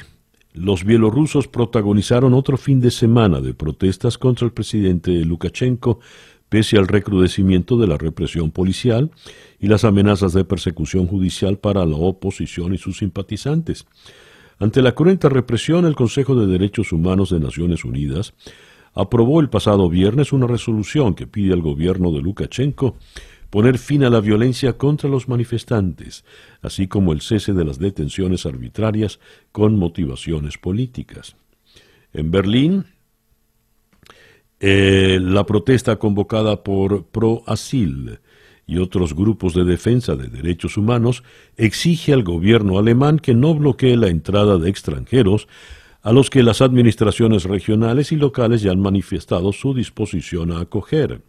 [0.53, 5.99] los bielorrusos protagonizaron otro fin de semana de protestas contra el presidente Lukashenko,
[6.49, 9.11] pese al recrudecimiento de la represión policial
[9.61, 13.85] y las amenazas de persecución judicial para la oposición y sus simpatizantes.
[14.57, 18.33] Ante la cruenta represión, el Consejo de Derechos Humanos de Naciones Unidas
[18.93, 22.97] aprobó el pasado viernes una resolución que pide al gobierno de Lukashenko
[23.51, 26.25] poner fin a la violencia contra los manifestantes,
[26.61, 29.19] así como el cese de las detenciones arbitrarias
[29.51, 31.35] con motivaciones políticas.
[32.13, 32.85] En Berlín,
[34.59, 38.19] eh, la protesta convocada por Pro Asil
[38.71, 41.23] y otros grupos de defensa de derechos humanos
[41.57, 45.49] exige al gobierno alemán que no bloquee la entrada de extranjeros
[46.01, 51.21] a los que las administraciones regionales y locales ya han manifestado su disposición a acoger.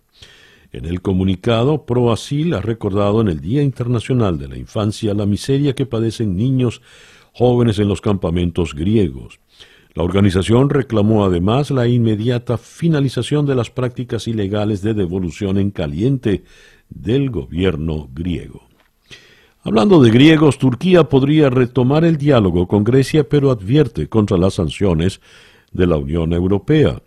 [0.70, 5.74] En el comunicado, ProAsil ha recordado en el Día Internacional de la Infancia la miseria
[5.74, 6.80] que padecen niños
[7.32, 9.40] jóvenes en los campamentos griegos.
[9.94, 16.44] La organización reclamó además la inmediata finalización de las prácticas ilegales de devolución en caliente
[16.94, 18.68] del gobierno griego.
[19.64, 25.20] Hablando de griegos, Turquía podría retomar el diálogo con Grecia, pero advierte contra las sanciones
[25.72, 27.00] de la Unión Europea.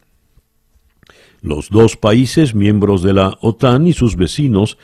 [1.42, 4.78] Los dos países, miembros de la OTAN y sus vecinos,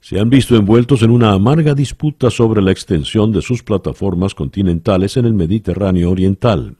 [0.00, 5.16] se han visto envueltos en una amarga disputa sobre la extensión de sus plataformas continentales
[5.16, 6.76] en el Mediterráneo Oriental.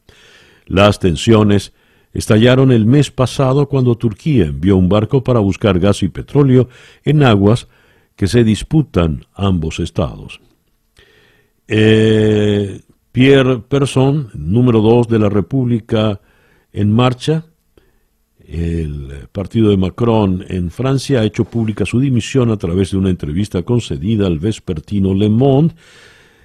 [0.66, 1.72] Las tensiones
[2.12, 6.68] estallaron el mes pasado cuando Turquía envió un barco para buscar gas y petróleo
[7.04, 7.68] en aguas
[8.16, 10.40] que se disputan ambos estados.
[11.68, 12.80] Eh,
[13.12, 16.20] Pierre Persson, número dos de la República
[16.72, 17.46] en marcha,
[18.46, 23.10] el partido de Macron en Francia ha hecho pública su dimisión a través de una
[23.10, 25.74] entrevista concedida al vespertino Le Monde,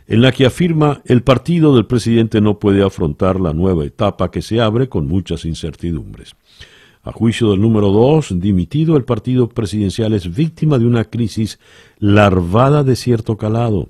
[0.08, 4.41] en la que afirma el partido del presidente no puede afrontar la nueva etapa que
[4.41, 6.36] se abre con muchas incertidumbres.
[7.03, 11.60] A juicio del número dos, dimitido, el partido presidencial es víctima de una crisis
[11.99, 13.89] larvada de cierto calado.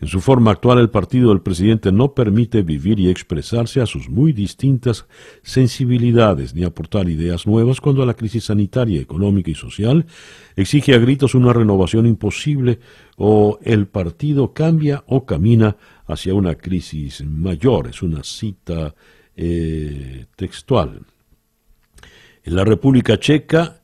[0.00, 4.08] En su forma actual, el partido del presidente no permite vivir y expresarse a sus
[4.08, 5.06] muy distintas
[5.42, 10.06] sensibilidades ni aportar ideas nuevas cuando la crisis sanitaria, económica y social
[10.54, 12.78] exige a gritos una renovación imposible
[13.16, 15.76] o el partido cambia o camina
[16.06, 17.88] hacia una crisis mayor.
[17.88, 18.94] Es una cita
[19.34, 21.00] eh, textual.
[22.44, 23.82] En la República Checa,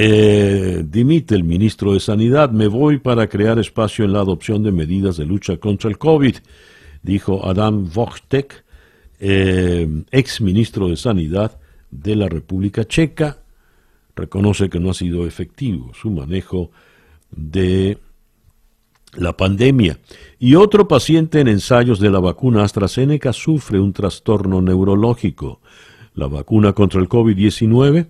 [0.00, 4.70] eh, dimite el ministro de Sanidad, me voy para crear espacio en la adopción de
[4.70, 6.36] medidas de lucha contra el COVID,
[7.02, 8.64] dijo Adam Vojtek,
[9.18, 11.58] eh, ex ministro de Sanidad
[11.90, 13.38] de la República Checa.
[14.14, 16.70] Reconoce que no ha sido efectivo su manejo
[17.32, 17.98] de
[19.16, 19.98] la pandemia.
[20.38, 25.60] Y otro paciente en ensayos de la vacuna AstraZeneca sufre un trastorno neurológico.
[26.14, 28.06] La vacuna contra el COVID-19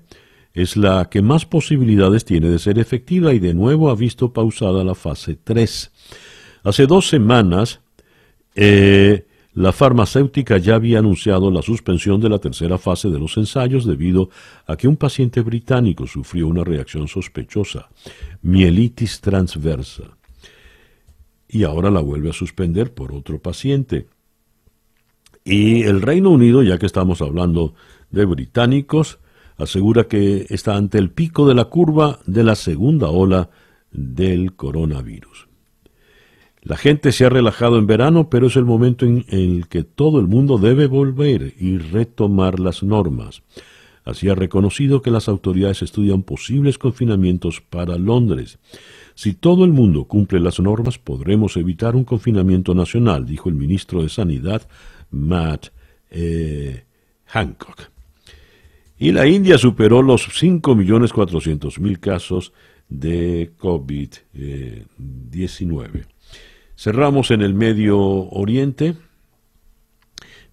[0.58, 4.82] es la que más posibilidades tiene de ser efectiva y de nuevo ha visto pausada
[4.82, 5.92] la fase 3.
[6.64, 7.80] Hace dos semanas,
[8.56, 13.86] eh, la farmacéutica ya había anunciado la suspensión de la tercera fase de los ensayos
[13.86, 14.30] debido
[14.66, 17.88] a que un paciente británico sufrió una reacción sospechosa,
[18.42, 20.16] mielitis transversa.
[21.48, 24.08] Y ahora la vuelve a suspender por otro paciente.
[25.44, 27.74] Y el Reino Unido, ya que estamos hablando
[28.10, 29.20] de británicos,
[29.58, 33.50] asegura que está ante el pico de la curva de la segunda ola
[33.90, 35.48] del coronavirus.
[36.62, 40.20] La gente se ha relajado en verano, pero es el momento en el que todo
[40.20, 43.42] el mundo debe volver y retomar las normas.
[44.04, 48.58] Así ha reconocido que las autoridades estudian posibles confinamientos para Londres.
[49.14, 54.02] Si todo el mundo cumple las normas, podremos evitar un confinamiento nacional, dijo el ministro
[54.02, 54.62] de Sanidad,
[55.10, 55.68] Matt
[56.10, 56.84] eh,
[57.26, 57.97] Hancock.
[58.98, 62.52] Y la India superó los 5.400.000 casos
[62.88, 66.06] de COVID-19.
[66.76, 68.96] Cerramos en el Medio Oriente.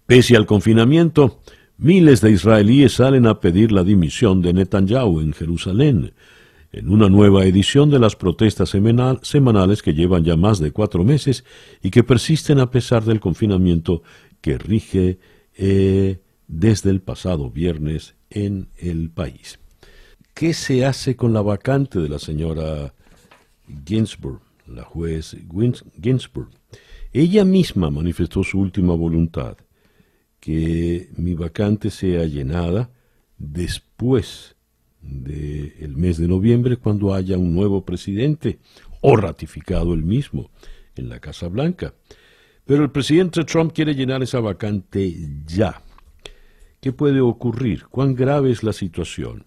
[0.06, 1.40] Pese al confinamiento,
[1.76, 6.12] miles de israelíes salen a pedir la dimisión de Netanyahu en Jerusalén,
[6.70, 8.72] en una nueva edición de las protestas
[9.22, 11.44] semanales que llevan ya más de cuatro meses
[11.82, 14.04] y que persisten a pesar del confinamiento
[14.40, 15.18] que rige
[15.56, 19.58] eh, desde el pasado viernes en el país.
[20.34, 22.94] ¿Qué se hace con la vacante de la señora
[23.86, 25.36] Ginsburg, la juez
[26.02, 26.50] Ginsburg?
[27.12, 29.56] Ella misma manifestó su última voluntad,
[30.40, 32.90] que mi vacante sea llenada
[33.38, 34.56] después
[35.00, 38.58] del mes de noviembre cuando haya un nuevo presidente
[39.00, 40.50] o ratificado el mismo
[40.96, 41.94] en la Casa Blanca.
[42.64, 45.14] Pero el presidente Trump quiere llenar esa vacante
[45.46, 45.82] ya.
[46.86, 47.86] ¿Qué puede ocurrir?
[47.90, 49.42] ¿Cuán grave es la situación?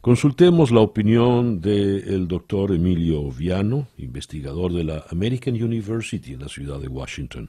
[0.00, 6.78] Consultemos la opinión del doctor Emilio Viano, investigador de la American University en la ciudad
[6.78, 7.48] de Washington.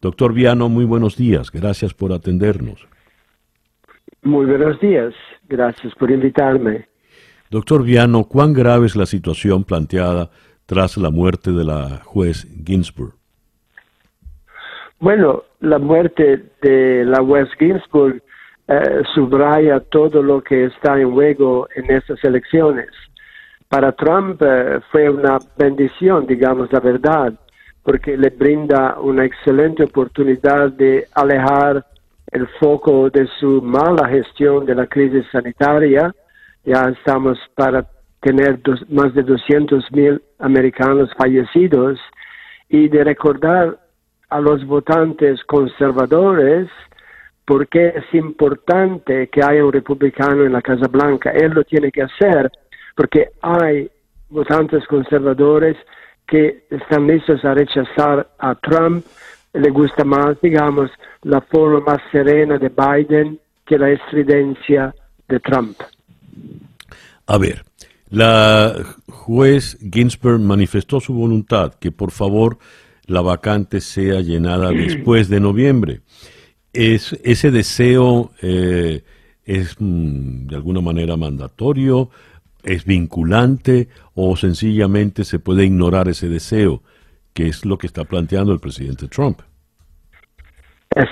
[0.00, 1.50] Doctor Viano, muy buenos días.
[1.50, 2.88] Gracias por atendernos.
[4.22, 5.12] Muy buenos días.
[5.46, 6.88] Gracias por invitarme.
[7.50, 10.30] Doctor Viano, ¿cuán grave es la situación planteada
[10.64, 13.12] tras la muerte de la juez Ginsburg?
[15.00, 18.22] Bueno, la muerte de la juez Ginsburg
[18.66, 22.88] eh, subraya todo lo que está en juego en estas elecciones.
[23.68, 27.34] Para Trump eh, fue una bendición, digamos la verdad,
[27.82, 31.84] porque le brinda una excelente oportunidad de alejar
[32.30, 36.14] el foco de su mala gestión de la crisis sanitaria.
[36.64, 37.86] Ya estamos para
[38.20, 42.00] tener más de 200 mil americanos fallecidos
[42.70, 43.78] y de recordar
[44.30, 46.68] a los votantes conservadores
[47.44, 51.30] porque es importante que haya un republicano en la Casa Blanca.
[51.30, 52.50] Él lo tiene que hacer
[52.96, 53.90] porque hay
[54.30, 55.76] votantes conservadores
[56.26, 59.04] que están listos a rechazar a Trump.
[59.52, 60.90] Le gusta más, digamos,
[61.22, 64.94] la forma más serena de Biden que la estridencia
[65.28, 65.78] de Trump.
[67.26, 67.62] A ver,
[68.10, 68.74] la
[69.08, 72.58] juez Ginsburg manifestó su voluntad que por favor
[73.06, 76.00] la vacante sea llenada después de noviembre
[76.74, 79.02] es, ese deseo eh,
[79.44, 82.10] es mm, de alguna manera mandatorio,
[82.62, 86.82] es vinculante o sencillamente se puede ignorar ese deseo,
[87.32, 89.40] que es lo que está planteando el presidente Trump.
[90.94, 91.08] Es,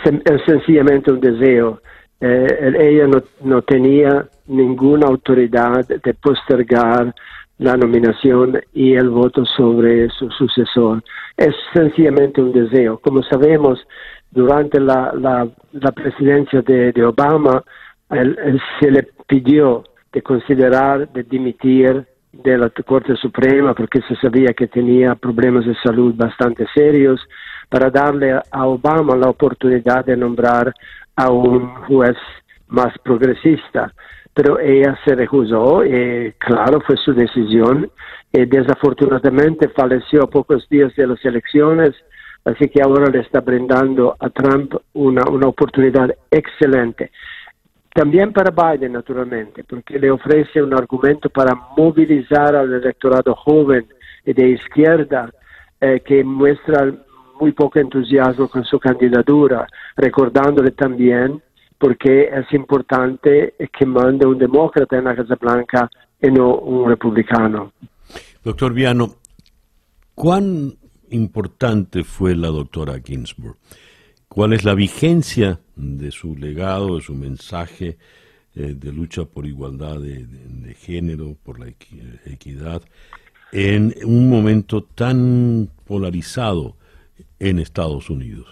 [0.47, 1.83] sencillamente un deseo.
[2.21, 7.15] Eh, ella no, no tenía ninguna autoridad de postergar
[7.59, 11.03] la nominación y el voto sobre su sucesor.
[11.37, 12.99] Es sencillamente un deseo.
[12.99, 13.81] Como sabemos,
[14.33, 17.63] durante la, la, presidencia de, Obama
[18.09, 24.67] se le pidió de considerar de dimitir de la Corte Suprema porque se sabía que
[24.67, 27.21] tenía problemas de salud bastante serios
[27.69, 30.73] para darle a Obama la oportunidad de nombrar
[31.17, 32.17] a un juez
[32.69, 33.93] más progresista.
[34.35, 37.91] Pero ella se rehusó y claro, fue su decisión.
[38.33, 41.95] Y desafortunadamente falleció a pocos días de las elecciones
[42.45, 47.11] Así que ahora le está brindando a Trump una, una oportunidad excelente.
[47.95, 53.87] También para Biden, naturalmente, porque le ofrece un argumento para movilizar al electorado joven
[54.25, 55.31] y de izquierda
[55.81, 56.93] eh, muestra
[57.39, 59.67] muy poco entusiasmo con su candidatura,
[59.97, 61.43] recordándole también
[61.77, 65.91] porque es importante que mande un demócrata en la Casa Blanca
[66.21, 67.73] y no un republicano.
[68.45, 69.17] Doctor Viano,
[70.15, 70.75] ¿cuán
[71.13, 73.57] importante fue la doctora Ginsburg.
[74.29, 77.99] ¿Cuál es la vigencia de su legado, de su mensaje
[78.55, 82.83] eh, de lucha por igualdad de, género, por la equidad,
[83.53, 86.77] en un momento tan polarizado
[87.39, 88.47] en Estados Unidos?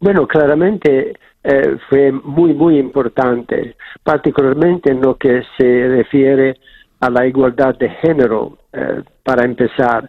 [0.00, 6.60] Bueno, claramente eh, fue muy, muy importante, particularmente en lo que se refiere
[7.00, 10.08] a la igualdad de género, eh, para empezar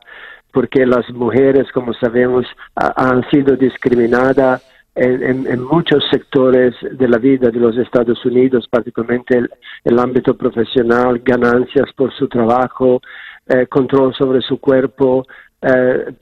[0.52, 2.46] porque las mujeres, como sabemos,
[2.76, 4.64] han sido discriminadas
[4.96, 9.42] en, muchos sectores de la vida de los Estados Unidos, particularmente
[9.84, 13.02] el, ámbito profesional, ganancias por su trabajo,
[13.48, 15.26] eh, control sobre su cuerpo,
[15.62, 16.14] eh,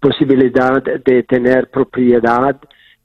[0.00, 2.56] posibilidad de tener propiedad,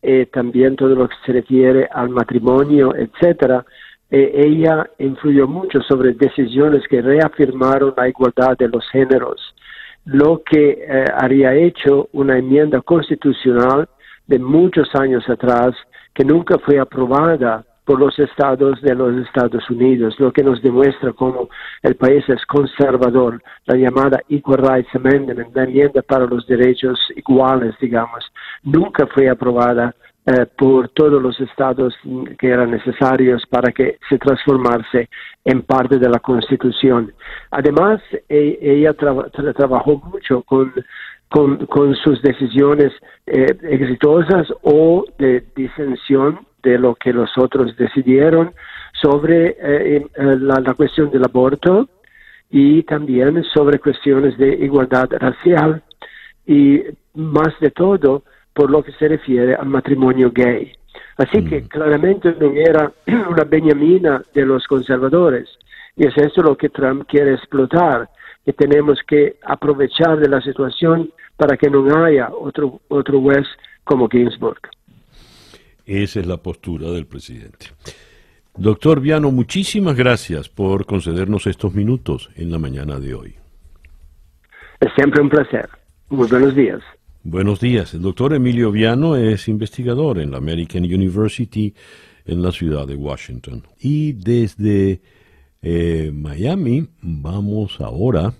[0.02, 3.66] eh, también todo lo que se refiere al matrimonio, etcétera.
[4.12, 9.40] ella influyó mucho sobre decisiones que reafirmaron la igualdad de los géneros,
[10.06, 13.88] lo que habría hecho una enmienda constitucional
[14.28, 15.76] de muchos años atrás
[16.14, 21.12] que nunca fue aprobada por los estados de los Estados Unidos, lo que nos demuestra
[21.12, 21.50] cómo
[21.82, 23.41] el país es conservador.
[23.66, 28.24] La llamada Equal Rights Amendment, la enmienda para los derechos iguales, digamos,
[28.62, 29.95] nunca fue aprobada
[30.32, 31.94] eh, por todos los estados
[32.38, 35.10] que eran necesarios para que se transformase
[35.46, 37.14] en parte de la Constitución.
[37.52, 40.74] Además, e, ella trabajó mucho con
[41.30, 42.92] con, sus decisiones
[43.28, 48.54] eh, exitosas o de disensión de lo que los otros decidieron
[49.00, 51.88] sobre eh, la, cuestión del aborto
[52.50, 55.84] y también sobre cuestiones de igualdad racial
[56.46, 56.82] y
[57.14, 58.24] más de todo
[58.60, 60.74] por lo que se refiere al matrimonio gay.
[61.16, 61.68] Así que mm.
[61.70, 62.91] claramente no era
[63.30, 65.47] una Benjamina de los conservadores
[65.95, 68.10] y es eso lo que Trump quiere explotar,
[68.43, 73.47] que tenemos que aprovechar de la situación para que no haya otro, otro West
[73.86, 74.60] como Ginsburg.
[75.86, 77.68] Esa es la postura del presidente.
[78.57, 83.36] Doctor Viano, muchísimas gracias por concedernos estos minutos en la mañana de hoy.
[84.82, 85.70] Es siempre un placer.
[86.10, 86.82] Muy buenos días.
[87.24, 87.94] Buenos días.
[87.94, 91.74] El doctor Emilio Viano es investigador en la American University
[92.26, 93.68] en la ciudad de Washington.
[93.78, 95.02] Y desde
[95.62, 98.34] eh, Miami vamos ahora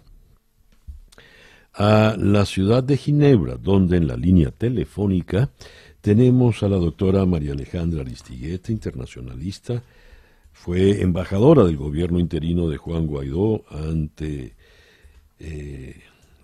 [1.74, 5.50] a la ciudad de Ginebra, donde en la línea telefónica
[6.00, 9.84] tenemos a la doctora María Alejandra Aristigueta, internacionalista,
[10.54, 14.54] fue embajadora del gobierno interino de Juan Guaidó ante
[15.38, 16.00] eh,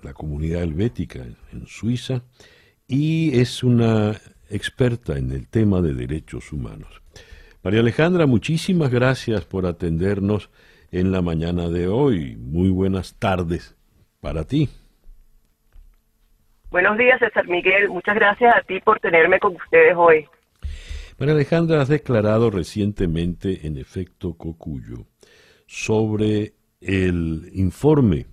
[0.06, 1.20] la comunidad helvética
[1.51, 2.24] en Suiza
[2.88, 4.14] y es una
[4.49, 7.01] experta en el tema de derechos humanos.
[7.64, 10.51] María Alejandra, muchísimas gracias por atendernos
[10.91, 12.36] en la mañana de hoy.
[12.38, 13.76] Muy buenas tardes
[14.22, 14.70] para ti.
[16.70, 17.89] Buenos días, César Miguel.
[17.89, 20.28] Muchas gracias a ti por tenerme con ustedes hoy.
[21.18, 25.08] María Alejandra, has declarado recientemente en efecto Cocuyo
[25.66, 28.28] sobre el informe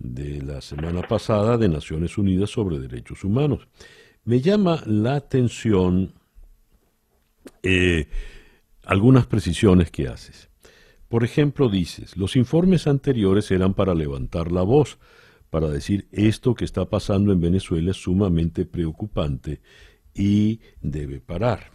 [0.00, 3.68] de la semana pasada de Naciones Unidas sobre Derechos Humanos.
[4.24, 6.14] Me llama la atención
[7.62, 8.08] eh,
[8.84, 10.48] algunas precisiones que haces.
[11.08, 14.98] Por ejemplo, dices, los informes anteriores eran para levantar la voz,
[15.50, 19.60] para decir esto que está pasando en Venezuela es sumamente preocupante
[20.14, 21.72] y debe parar.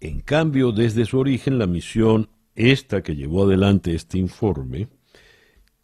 [0.00, 4.88] En cambio, desde su origen, la misión, esta que llevó adelante este informe,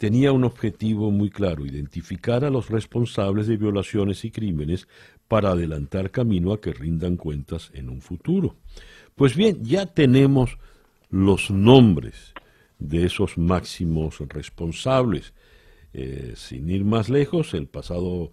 [0.02, 4.88] tenía un objetivo muy claro, identificar a los responsables de violaciones y crímenes
[5.28, 8.56] para adelantar camino a que rindan cuentas en un futuro.
[9.14, 10.58] Pues bien, ya tenemos
[11.08, 12.34] los nombres
[12.80, 15.34] de esos máximos responsables.
[15.92, 18.32] Eh, sin ir más lejos, el pasado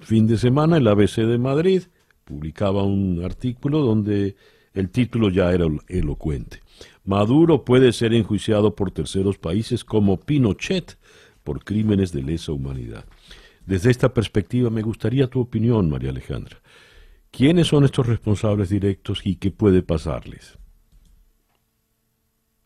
[0.00, 1.82] fin de semana el ABC de Madrid
[2.24, 4.34] publicaba un artículo donde
[4.76, 6.60] el título ya era elocuente.
[7.04, 10.98] Maduro puede ser enjuiciado por terceros países como Pinochet
[11.42, 13.04] por crímenes de lesa humanidad.
[13.64, 16.58] Desde esta perspectiva me gustaría tu opinión, María Alejandra.
[17.30, 20.58] ¿Quiénes son estos responsables directos y qué puede pasarles?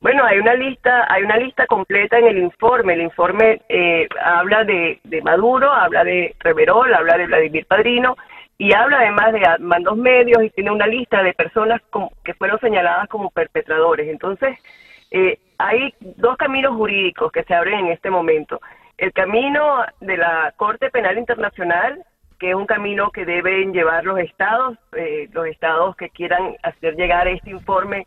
[0.01, 2.95] Bueno, hay una lista, hay una lista completa en el informe.
[2.95, 8.17] El informe eh, habla de, Maduro, habla de Reverol, habla de Vladimir Padrino
[8.61, 11.81] y habla además de mandos medios y tiene una lista de personas
[12.23, 14.07] que fueron señaladas como perpetradores.
[14.07, 14.59] Entonces,
[15.11, 18.61] eh, hay dos caminos jurídicos que se abren en este momento.
[18.99, 22.05] El camino de la Corte Penal Internacional,
[22.39, 26.97] que es un camino que deben llevar los estados, eh, los estados que quieran hacer
[26.97, 28.07] llegar este informe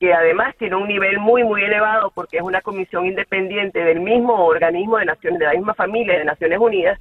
[0.00, 4.46] que además tiene un nivel muy, muy elevado porque es una comisión independiente del mismo
[4.46, 6.98] organismo de Naciones, de la misma familia de Naciones Unidas,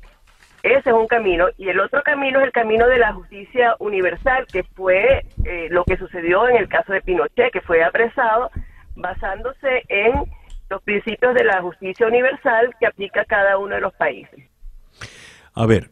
[0.63, 1.47] ese es un camino.
[1.57, 5.83] Y el otro camino es el camino de la justicia universal, que fue eh, lo
[5.83, 8.49] que sucedió en el caso de Pinochet, que fue apresado
[8.95, 10.13] basándose en
[10.69, 14.45] los principios de la justicia universal que aplica cada uno de los países.
[15.53, 15.89] A ver,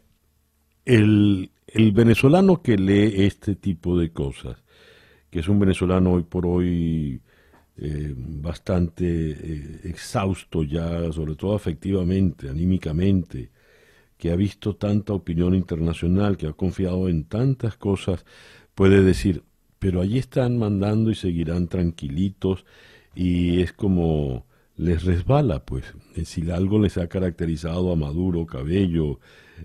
[0.86, 4.63] el, el venezolano que lee este tipo de cosas,
[5.30, 7.22] que es un venezolano hoy por hoy
[7.78, 13.51] eh, bastante eh, exhausto ya, sobre todo afectivamente, anímicamente,
[14.20, 18.26] que ha visto tanta opinión internacional, que ha confiado en tantas cosas,
[18.76, 19.43] puede decir,
[19.80, 22.65] pero allí están mandando y seguirán tranquilitos
[23.15, 24.45] y es como
[24.76, 25.86] les resbala, pues.
[26.15, 29.22] Eh, si algo les ha caracterizado a Maduro, Cabello,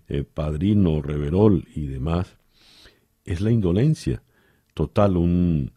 [0.08, 2.36] eh, Padrino, Reverol y demás,
[3.24, 4.22] es la indolencia
[4.72, 5.16] total.
[5.16, 5.72] Un,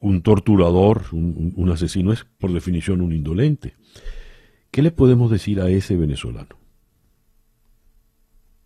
[0.00, 3.74] un torturador, un, asesino es por definición un indolente.
[4.72, 6.65] ¿Qué le podemos decir a ese venezolano?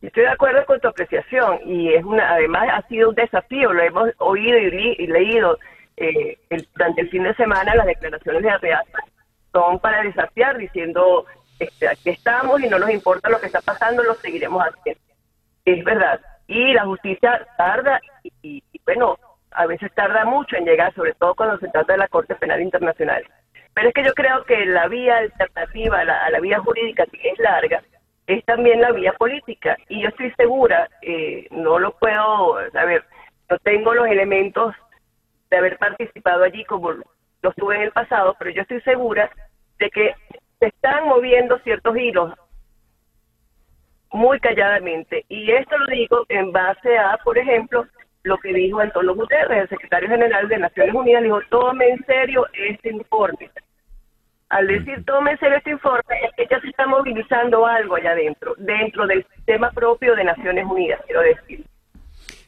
[0.01, 3.83] Estoy de acuerdo con tu apreciación y es una, además ha sido un desafío, lo
[3.83, 5.59] hemos oído y, leído
[5.97, 6.39] eh,
[6.75, 8.99] durante el fin de semana las declaraciones de Arreaza
[9.53, 11.27] son para desafiar diciendo
[11.59, 15.03] este, aquí estamos y no nos importa lo que está pasando, lo seguiremos haciendo.
[15.67, 16.21] Es verdad.
[16.47, 18.01] Y la justicia tarda
[18.43, 19.19] y bueno,
[19.53, 22.61] a veces tarda mucho en llegar, sobre todo cuando se trata de la Corte Penal
[22.61, 23.25] Internacional.
[23.75, 27.39] Pero es que yo creo que la vía alternativa a la, vía jurídica, que es
[27.39, 27.83] larga,
[28.35, 29.77] es también la vía política.
[29.89, 33.05] Y yo estoy segura, eh, no lo puedo, saber,
[33.49, 34.75] no tengo los elementos
[35.51, 39.31] de haber participado allí como lo estuve en el pasado, pero yo estoy segura
[39.79, 40.15] de que
[40.59, 42.35] se están moviendo ciertos hilos
[44.13, 45.25] muy calladamente.
[45.29, 47.87] Y esto lo digo en base a, por ejemplo,
[48.23, 52.47] lo que dijo Antonio Guterres, el secretario general de Naciones Unidas, dijo, tome en serio
[52.53, 53.51] este informe.
[54.51, 59.07] Al decir serio este informe, es que ya se está movilizando algo allá adentro, dentro
[59.07, 61.65] del sistema propio de Naciones Unidas, quiero decir.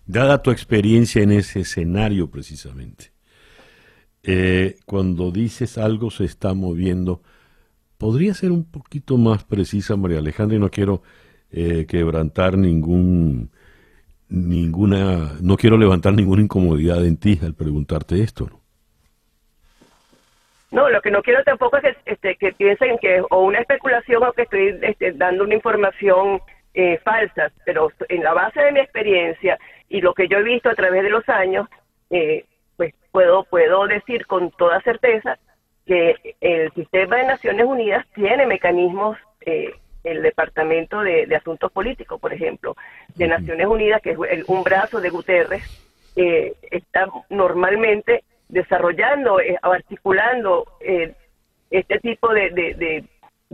[0.05, 3.13] Dada tu experiencia en ese escenario precisamente,
[4.25, 7.23] eh, cuando dices algo se está moviendo,
[7.99, 10.57] ¿podría ser un poquito más precisa, María Alejandra?
[10.57, 11.03] Y no quiero
[11.53, 13.51] eh, quebrantar ningún
[14.29, 18.62] ninguna, no quiero levantar ninguna incomodidad en ti al preguntarte esto, ¿no?
[20.73, 23.61] No, lo que no quiero tampoco es que, este, que piensen que es o una
[23.61, 26.41] especulación o que estoy este, dando una información
[26.73, 29.59] eh, falsa, pero en la base de mi experiencia
[29.91, 31.69] y lo que yo he visto a través de los años,
[32.09, 32.47] eh,
[32.79, 35.39] pues puedo, puedo decir con toda certeza
[35.87, 42.33] que el sistema de Naciones Unidas tiene mecanismos eh, el Departamento de, Asuntos Políticos, por
[42.33, 42.77] ejemplo,
[43.15, 45.63] de Naciones Unidas, que es un brazo de Guterres,
[46.17, 51.15] eh, está normalmente desarrollando, eh, articulando eh,
[51.71, 53.05] este tipo de,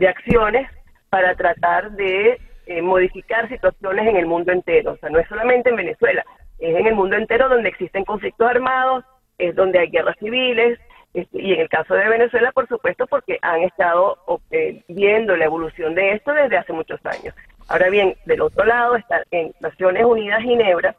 [0.07, 0.69] acciones
[1.09, 4.91] para tratar de eh, modificar situaciones en el mundo entero.
[4.91, 6.25] O sea, no es solamente en Venezuela,
[6.59, 9.05] es en el mundo entero donde existen conflictos armados,
[9.37, 10.77] es donde hay guerras civiles,
[11.13, 14.19] y en el caso de Venezuela, por supuesto, porque han estado
[14.51, 17.33] eh, viendo la evolución de esto desde hace muchos años.
[17.69, 20.95] Ahora bien, del otro lado está en Naciones Unidas Ginebra,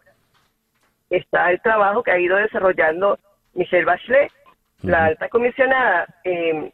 [1.11, 3.19] está el trabajo que ha ido desarrollando
[3.55, 4.33] Michelle Bachelet,
[4.83, 6.07] la alta comisionada.
[6.25, 6.71] Em,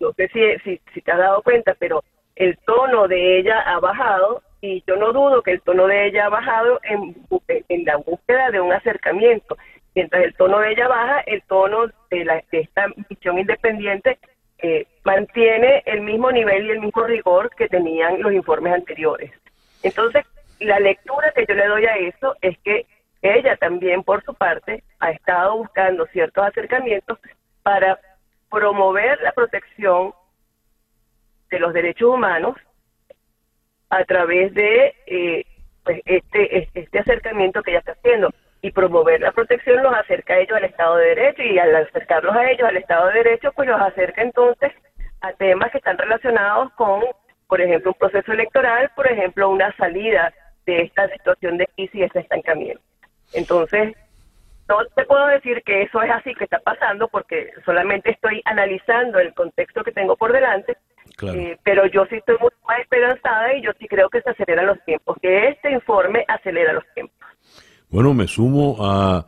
[0.00, 2.04] no sé si, si, te has dado cuenta, pero
[2.36, 6.26] el tono de ella ha bajado y yo no dudo que el tono de ella
[6.26, 7.16] ha bajado en,
[7.68, 9.56] en la búsqueda de un acercamiento
[9.98, 14.18] mientras el tono de ella baja, el tono de, la, esta misión independiente
[14.58, 19.32] eh, mantiene el mismo nivel y el mismo rigor que tenían los informes anteriores.
[19.82, 20.24] Entonces,
[20.60, 22.86] la lectura que yo le doy a eso es que
[23.22, 27.18] ella también, por su parte, ha estado buscando ciertos acercamientos
[27.62, 27.98] para
[28.50, 30.14] promover la protección
[31.50, 32.56] de los derechos humanos
[33.90, 35.44] a través de eh,
[35.82, 40.38] pues este, este acercamiento que ella está haciendo y promover la protección los acerca a
[40.38, 43.68] ellos al Estado de Derecho y al acercarlos a ellos al Estado de Derecho, pues
[43.68, 44.72] los acerca entonces
[45.20, 47.02] a temas que están relacionados con,
[47.46, 50.32] por ejemplo, un proceso electoral, por ejemplo, una salida
[50.66, 52.82] de esta situación de crisis y este estancamiento.
[53.32, 53.94] Entonces,
[54.68, 59.18] no te puedo decir que eso es así que está pasando porque solamente estoy analizando
[59.18, 60.76] el contexto que tengo por delante,
[61.22, 64.66] eh, pero yo sí estoy muy más esperanzada y yo sí creo que se aceleran
[64.66, 67.16] los tiempos, que este informe acelera los tiempos.
[67.88, 69.26] Bueno, me sumo a,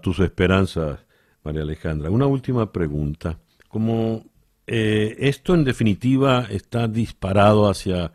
[0.00, 1.06] tus esperanzas,
[1.44, 2.10] María Alejandra.
[2.10, 3.38] Una última pregunta.
[3.68, 4.24] Como
[4.66, 8.10] eh, esto en definitiva está disparado hacia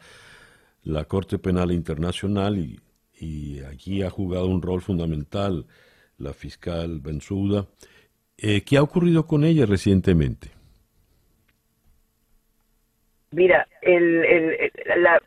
[0.84, 2.80] la Corte Penal Internacional y,
[3.20, 5.66] y aquí ha jugado un rol fundamental
[6.18, 7.66] la fiscal Benzuda,
[8.38, 10.50] eh, ¿qué ha ocurrido con ella recientemente?
[13.32, 15.22] Mira, el, el, la,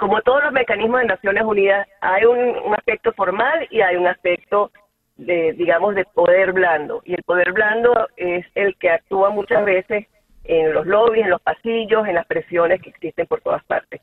[0.00, 4.70] como todos los mecanismos de Naciones Unidas, hay un, aspecto formal y hay un aspecto
[5.16, 7.02] de, digamos, de poder blando.
[7.04, 10.06] Y el poder blando es el que actúa muchas veces
[10.44, 14.00] en los lobbies, en los pasillos, en las presiones que existen por todas partes.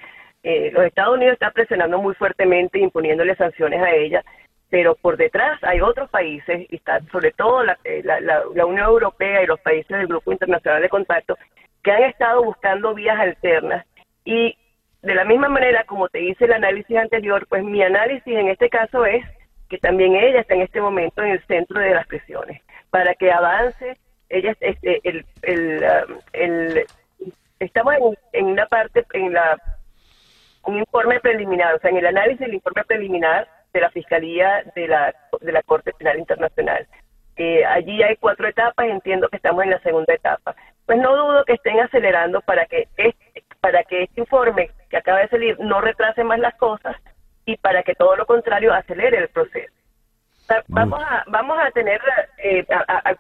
[0.49, 4.23] Eh, los Estados Unidos están presionando muy fuertemente, imponiéndole sanciones a ella,
[4.69, 9.43] pero por detrás hay otros países, y está sobre todo la, eh, la Unión Europea
[9.43, 11.37] y los países del Grupo Internacional de Contacto,
[11.83, 13.85] que han estado buscando vías alternas.
[14.23, 14.57] Y
[15.01, 18.69] de la misma manera como te hice el análisis anterior, pues mi análisis en este
[18.69, 19.25] caso es
[19.69, 23.33] que también ella está en este momento en el centro de las presiones, para que
[23.33, 23.97] avance,
[24.29, 26.85] ella, este, el, el, um, el,
[27.59, 27.95] estamos
[28.31, 29.57] en, una parte, en la
[30.67, 34.87] un informe preliminar, o sea, en el análisis del informe preliminar de la Fiscalía de
[34.87, 36.85] la, de la Corte Penal Internacional.
[37.37, 40.55] Eh, allí hay cuatro etapas, entiendo que estamos en la segunda etapa.
[40.85, 45.19] Pues no dudo que estén acelerando para que este, para que este informe que acaba
[45.19, 46.95] de salir no retrase más las cosas
[47.45, 49.71] y para que todo lo contrario acelere el proceso.
[50.67, 52.01] vamos a vamos a tener
[52.39, 53.13] eh, a,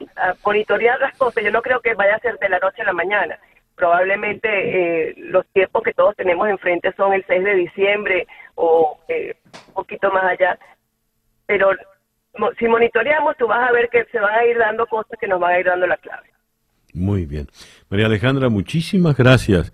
[0.43, 1.43] monitorear las cosas.
[1.43, 3.39] Yo no creo que vaya a ser de la noche a la mañana.
[3.77, 9.37] Probablemente eh, los tiempos que todos tenemos enfrente son el 6 de diciembre o eh,
[9.67, 10.57] un poquito más allá.
[11.45, 11.69] Pero
[12.57, 15.39] si monitoreamos, tú vas a ver que se van a ir dando cosas que nos
[15.39, 16.27] van a ir dando la clave.
[16.95, 17.47] Muy bien.
[17.89, 19.71] María Alejandra, muchísimas gracias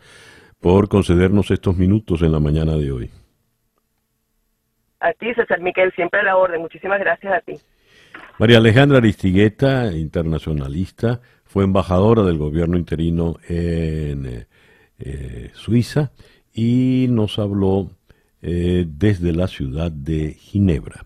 [0.60, 3.10] por concedernos estos minutos en la mañana de hoy.
[5.00, 6.62] A ti, César Miquel, siempre a la orden.
[6.62, 7.54] Muchísimas gracias a ti.
[8.38, 11.22] María Alejandra Aristigueta, internacionalista,
[11.54, 14.48] fue embajadora del gobierno interino en eh,
[14.98, 16.12] eh, Suiza
[16.52, 17.92] y nos habló
[18.42, 21.06] eh, desde la ciudad de Ginebra.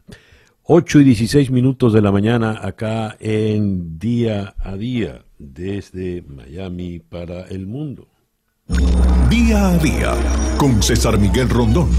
[0.64, 7.42] 8 y 16 minutos de la mañana acá en Día a Día desde Miami para
[7.48, 8.08] el mundo.
[9.30, 10.14] Día a día
[10.58, 11.90] con César Miguel Rondón.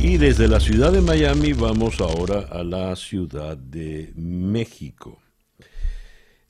[0.00, 5.18] Y desde la ciudad de Miami vamos ahora a la ciudad de México.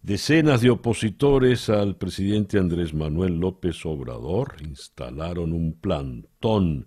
[0.03, 6.87] Decenas de opositores al presidente Andrés Manuel López Obrador instalaron un plantón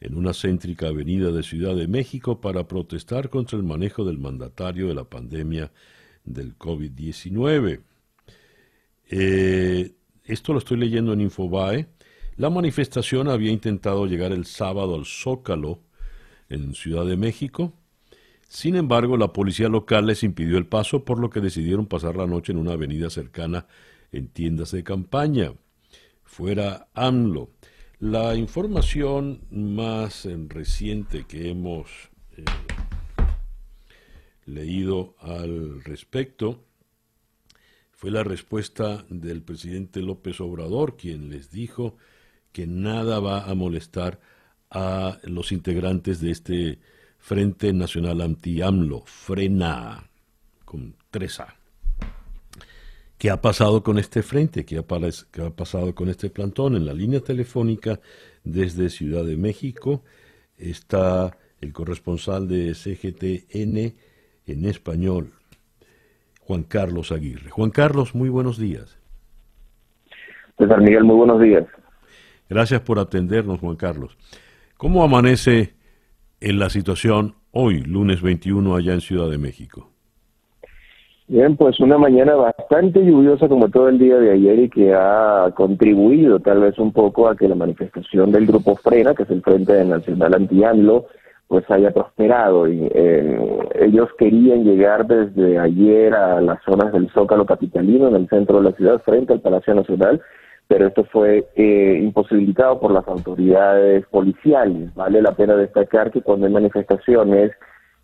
[0.00, 4.88] en una céntrica avenida de Ciudad de México para protestar contra el manejo del mandatario
[4.88, 5.70] de la pandemia
[6.24, 7.82] del COVID-19.
[9.10, 9.94] Eh,
[10.24, 11.86] esto lo estoy leyendo en Infobae.
[12.36, 15.84] La manifestación había intentado llegar el sábado al Zócalo
[16.48, 17.74] en Ciudad de México.
[18.50, 22.26] Sin embargo, la policía local les impidió el paso, por lo que decidieron pasar la
[22.26, 23.68] noche en una avenida cercana
[24.10, 25.54] en tiendas de campaña.
[26.24, 27.50] Fuera AMLO.
[28.00, 32.44] La información más eh, reciente que hemos eh,
[34.46, 36.64] leído al respecto
[37.92, 41.96] fue la respuesta del presidente López Obrador, quien les dijo
[42.50, 44.18] que nada va a molestar
[44.70, 46.78] a los integrantes de este
[47.20, 50.04] Frente Nacional Anti-AMLO, FRENA,
[50.64, 51.54] con 3A.
[53.18, 54.64] ¿Qué ha pasado con este frente?
[54.64, 54.84] ¿Qué ha,
[55.30, 56.74] ¿Qué ha, pasado con este plantón?
[56.74, 58.00] En la línea telefónica
[58.42, 60.02] desde Ciudad de México
[60.56, 63.94] está el corresponsal de CGTN
[64.46, 65.32] en español,
[66.40, 67.50] Juan Carlos Aguirre.
[67.50, 68.98] Juan Carlos, muy buenos días.
[70.58, 71.66] César Miguel, muy buenos días.
[72.48, 74.16] Gracias por atendernos, Juan Carlos.
[74.76, 75.74] ¿Cómo amanece
[76.40, 79.90] en la situación hoy, lunes 21, allá en Ciudad de México?
[81.28, 85.52] Bien, pues una mañana bastante lluviosa como todo el día de ayer y que ha
[85.54, 89.42] contribuido tal vez un poco a que la manifestación del grupo Frena, que es el
[89.42, 91.06] Frente Nacional Anti-AMLO,
[91.46, 92.68] pues haya prosperado.
[92.68, 93.38] Y, eh,
[93.80, 98.70] ellos querían llegar desde ayer a las zonas del Zócalo Capitalino, en el centro de
[98.70, 100.20] la ciudad, frente al Palacio Nacional,
[100.70, 104.94] pero esto fue eh, imposibilitado por las autoridades policiales.
[104.94, 107.50] Vale la pena destacar que cuando hay manifestaciones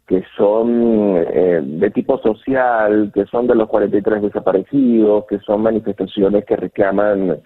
[0.04, 6.44] que son eh, de tipo social, que son de los 43 desaparecidos, que son manifestaciones
[6.44, 7.38] que reclaman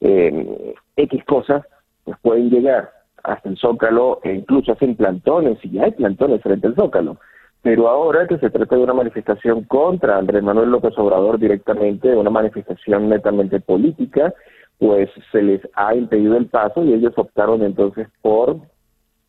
[0.00, 1.62] eh, X cosas,
[2.02, 2.90] pues pueden llegar
[3.22, 7.18] hasta el Zócalo e incluso hacen plantones, y hay plantones frente al Zócalo.
[7.62, 12.28] Pero ahora que se trata de una manifestación contra Andrés Manuel López Obrador directamente, una
[12.28, 14.34] manifestación netamente política,
[14.78, 18.60] pues se les ha impedido el paso y ellos optaron entonces por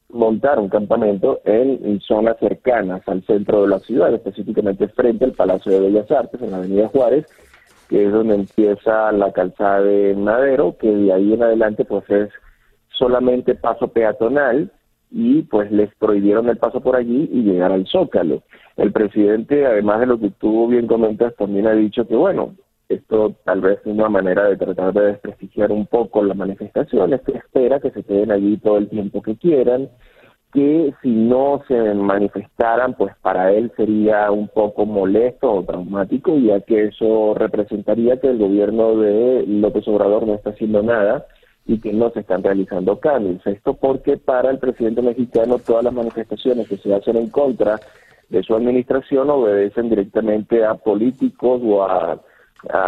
[0.10, 5.72] montar un campamento en, zonas cercanas al centro de la ciudad, específicamente frente al Palacio
[5.72, 7.26] de Bellas Artes, en la Avenida Juárez,
[7.90, 12.30] que es donde empieza la calzada de Madero, que de ahí en adelante pues es
[12.90, 14.72] solamente paso peatonal
[15.12, 18.44] y pues les prohibieron el paso por allí y llegar al Zócalo.
[18.78, 22.56] El presidente, además de lo que tú bien comentas, también ha dicho que bueno,
[22.90, 27.34] esto tal vez es una manera de tratar de desprestigiar un poco las manifestaciones, que
[27.34, 29.90] espera que se queden allí todo el tiempo que quieran,
[30.54, 36.62] que si no se manifestaran, pues para él sería un poco molesto o traumático, ya
[36.62, 41.26] que eso representaría que el gobierno de López Obrador no está haciendo nada
[41.68, 43.46] y que no se están realizando cambios.
[43.46, 47.80] Esto porque para el presidente mexicano todas las manifestaciones que se hacen en contra
[48.30, 52.22] de su administración obedecen directamente a políticos o a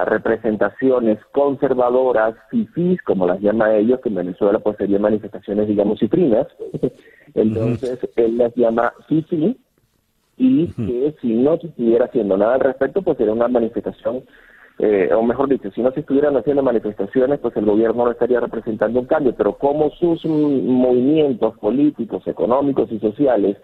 [0.05, 6.47] representaciones conservadoras, fifís, como las llama ellos, que en Venezuela pues serían manifestaciones, digamos, citrinas.
[7.33, 9.57] Entonces, él las llama fifí
[10.37, 14.23] y que si no se estuviera haciendo nada al respecto, pues sería una manifestación,
[14.79, 18.39] eh, o mejor dicho, si no se estuvieran haciendo manifestaciones, pues el gobierno no estaría
[18.39, 23.57] representando un cambio, pero como sus movimientos políticos, económicos y sociales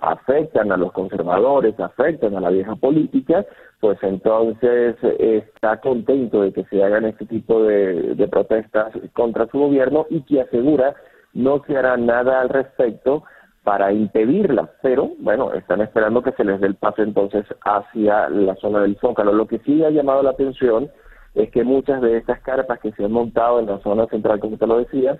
[0.00, 3.44] afectan a los conservadores, afectan a la vieja política,
[3.80, 9.58] pues entonces está contento de que se hagan este tipo de, de protestas contra su
[9.58, 10.94] gobierno y que asegura
[11.32, 13.24] no se hará nada al respecto
[13.62, 18.54] para impedirla, pero bueno, están esperando que se les dé el paso entonces hacia la
[18.56, 19.32] zona del Zócalo.
[19.32, 20.90] Lo que sí ha llamado la atención
[21.34, 24.56] es que muchas de estas carpas que se han montado en la zona central, como
[24.56, 25.18] te lo decía,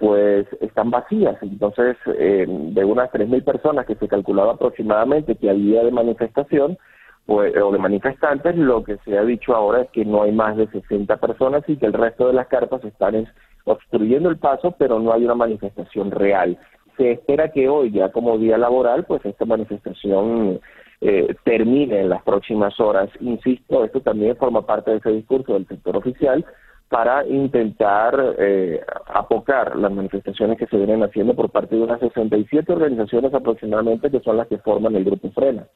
[0.00, 1.36] pues están vacías.
[1.42, 6.78] Entonces, eh, de unas 3.000 personas que se calculaba aproximadamente que había de manifestación,
[7.26, 10.56] pues, o de manifestantes, lo que se ha dicho ahora es que no hay más
[10.56, 13.28] de 60 personas y que el resto de las carpas están
[13.64, 16.58] obstruyendo el paso, pero no hay una manifestación real
[17.00, 20.60] se espera que hoy, ya como día laboral, pues esta manifestación
[21.00, 23.08] eh, termine en las próximas horas.
[23.20, 26.44] Insisto, esto también forma parte de ese discurso del sector oficial
[26.90, 32.72] para intentar eh, apocar las manifestaciones que se vienen haciendo por parte de unas 67
[32.72, 35.68] organizaciones aproximadamente que son las que forman el Grupo Frena.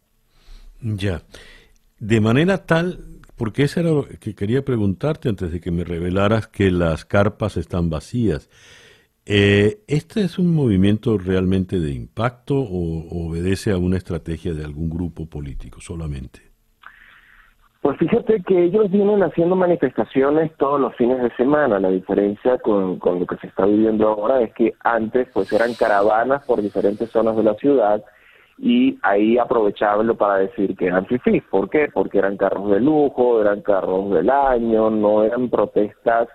[0.80, 1.22] Ya.
[2.00, 2.98] De manera tal,
[3.36, 7.56] porque eso era lo que quería preguntarte antes de que me revelaras que las carpas
[7.56, 8.50] están vacías.
[9.24, 14.90] Eh, ¿Este es un movimiento realmente de impacto o obedece a una estrategia de algún
[14.90, 16.53] grupo político solamente?
[17.84, 21.78] Pues fíjate que ellos vienen haciendo manifestaciones todos los fines de semana.
[21.78, 26.42] La diferencia con, lo que se está viviendo ahora es que antes pues eran caravanas
[26.46, 28.02] por diferentes zonas de la ciudad
[28.56, 31.42] y ahí aprovechaban para decir que eran fifís.
[31.50, 31.88] ¿Por qué?
[31.92, 36.28] Porque eran carros de lujo, eran carros del año, no eran protestas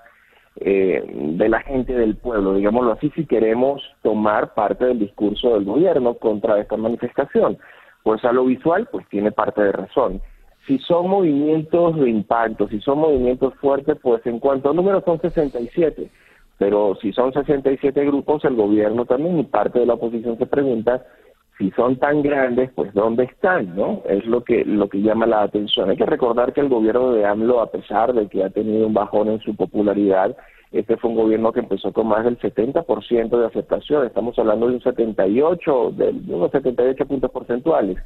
[0.57, 5.65] eh, de la gente del pueblo, digámoslo así, si queremos tomar parte del discurso del
[5.65, 7.57] gobierno contra esta manifestación.
[8.03, 10.21] Pues a lo visual, pues tiene parte de razón.
[10.69, 15.19] Si son movimientos de impacto, si son movimientos fuertes, pues en cuanto a números son
[15.19, 16.11] 67,
[16.59, 21.03] pero si son 67 grupos, el gobierno también y parte de la oposición se pregunta
[21.57, 24.03] si son tan grandes, pues dónde están, ¿no?
[24.07, 25.89] Es lo que lo que llama la atención.
[25.89, 28.93] Hay que recordar que el gobierno de AMLO, a pesar de que ha tenido un
[28.93, 30.37] bajón en su popularidad,
[30.71, 34.05] este fue un gobierno que empezó con más del 70% de aceptación.
[34.05, 37.97] Estamos hablando de un 78, de unos 78 puntos porcentuales.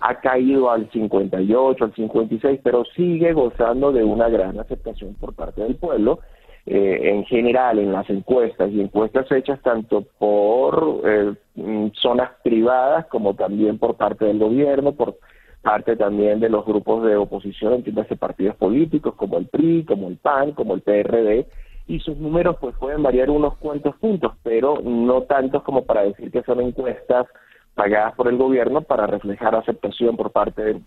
[0.00, 5.62] Ha caído al 58, al 56, pero sigue gozando de una gran aceptación por parte
[5.62, 6.20] del pueblo
[6.66, 13.06] eh, en general en las encuestas y encuestas hechas tanto por eh, mm, zonas privadas
[13.06, 15.16] como también por parte del gobierno, por
[15.62, 20.16] parte también de los grupos de oposición, entiéndase partidos políticos como el PRI, como el
[20.18, 21.46] PAN, como el PRD,
[21.86, 26.30] y sus números pues pueden variar unos cuantos puntos, pero no tantos como para decir
[26.30, 27.26] que son encuestas
[27.74, 30.80] pagadas por el gobierno para reflejar aceptación por parte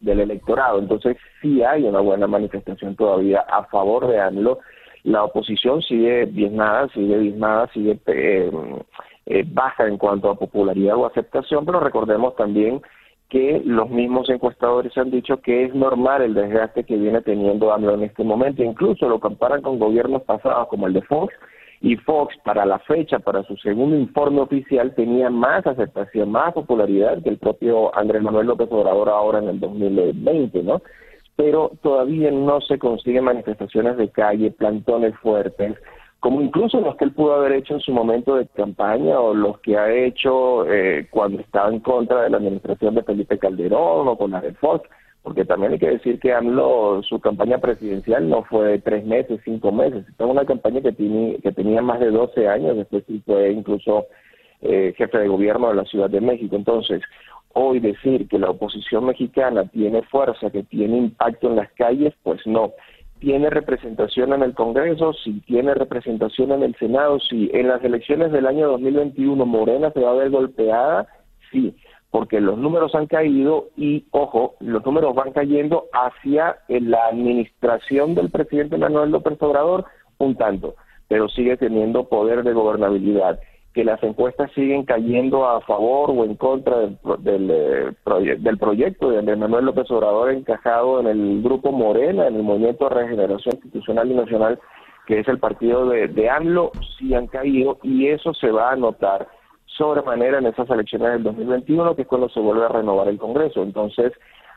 [0.00, 0.78] del electorado.
[0.78, 4.58] Entonces sí hay una buena manifestación todavía a favor de AMLO
[5.04, 8.50] la oposición sigue diezmada, sigue diezmada, sigue eh,
[9.26, 12.80] eh, baja en cuanto a popularidad o aceptación, pero recordemos también
[13.28, 17.94] que los mismos encuestadores han dicho que es normal el desgaste que viene teniendo AMLO
[17.94, 21.34] en este momento, incluso lo comparan con gobiernos pasados como el de Fox,
[21.84, 27.22] y Fox para la fecha, para su segundo informe oficial, tenía más aceptación, más popularidad
[27.22, 30.80] que el propio Andrés Manuel López Obrador ahora en el 2020, ¿no?
[31.36, 35.76] pero todavía no se consiguen manifestaciones de calle, plantones fuertes,
[36.20, 39.58] como incluso los que él pudo haber hecho en su momento de campaña o los
[39.60, 44.16] que ha hecho eh, cuando estaba en contra de la administración de Felipe Calderón o
[44.16, 44.88] con la de Fox,
[45.24, 49.72] porque también hay que decir que AMLO, su campaña presidencial no fue tres meses, cinco
[49.72, 54.04] meses, fue una campaña que, tiene, que tenía más de 12 años, después fue incluso
[54.60, 56.56] eh, jefe de gobierno de la Ciudad de México.
[56.56, 57.00] Entonces,
[57.54, 62.46] hoy decir que la oposición mexicana tiene fuerza, que tiene impacto en las calles, pues
[62.46, 62.74] no.
[63.18, 65.14] ¿Tiene representación en el Congreso?
[65.14, 65.42] Sí.
[65.46, 67.18] ¿Tiene representación en el Senado?
[67.18, 67.50] Sí.
[67.54, 71.06] ¿En las elecciones del año 2021 Morena se va a ver golpeada?
[71.50, 71.74] Sí.
[72.14, 78.30] Porque los números han caído y, ojo, los números van cayendo hacia la administración del
[78.30, 79.84] presidente Manuel López Obrador
[80.18, 80.76] un tanto,
[81.08, 83.40] pero sigue teniendo poder de gobernabilidad
[83.72, 89.10] que las encuestas siguen cayendo a favor o en contra del, del, eh, del proyecto
[89.10, 94.08] de Manuel López Obrador encajado en el grupo Morena, en el Movimiento de Regeneración Institucional
[94.12, 94.60] y Nacional,
[95.08, 98.76] que es el partido de, de AMLO, sí han caído y eso se va a
[98.76, 99.26] notar
[99.76, 103.62] sobremanera en esas elecciones del 2021, que es cuando se vuelve a renovar el Congreso.
[103.62, 104.12] Entonces,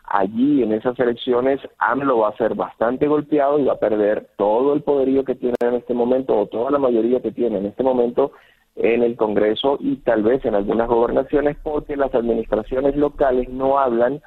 [0.05, 4.73] allí en esas elecciones AMLO va a ser bastante golpeado y va a perder todo
[4.73, 7.83] el poderío que tiene en este momento o toda la mayoría que tiene en este
[7.83, 8.31] momento
[8.75, 14.21] en el Congreso y tal vez en algunas gobernaciones porque las administraciones locales no hablan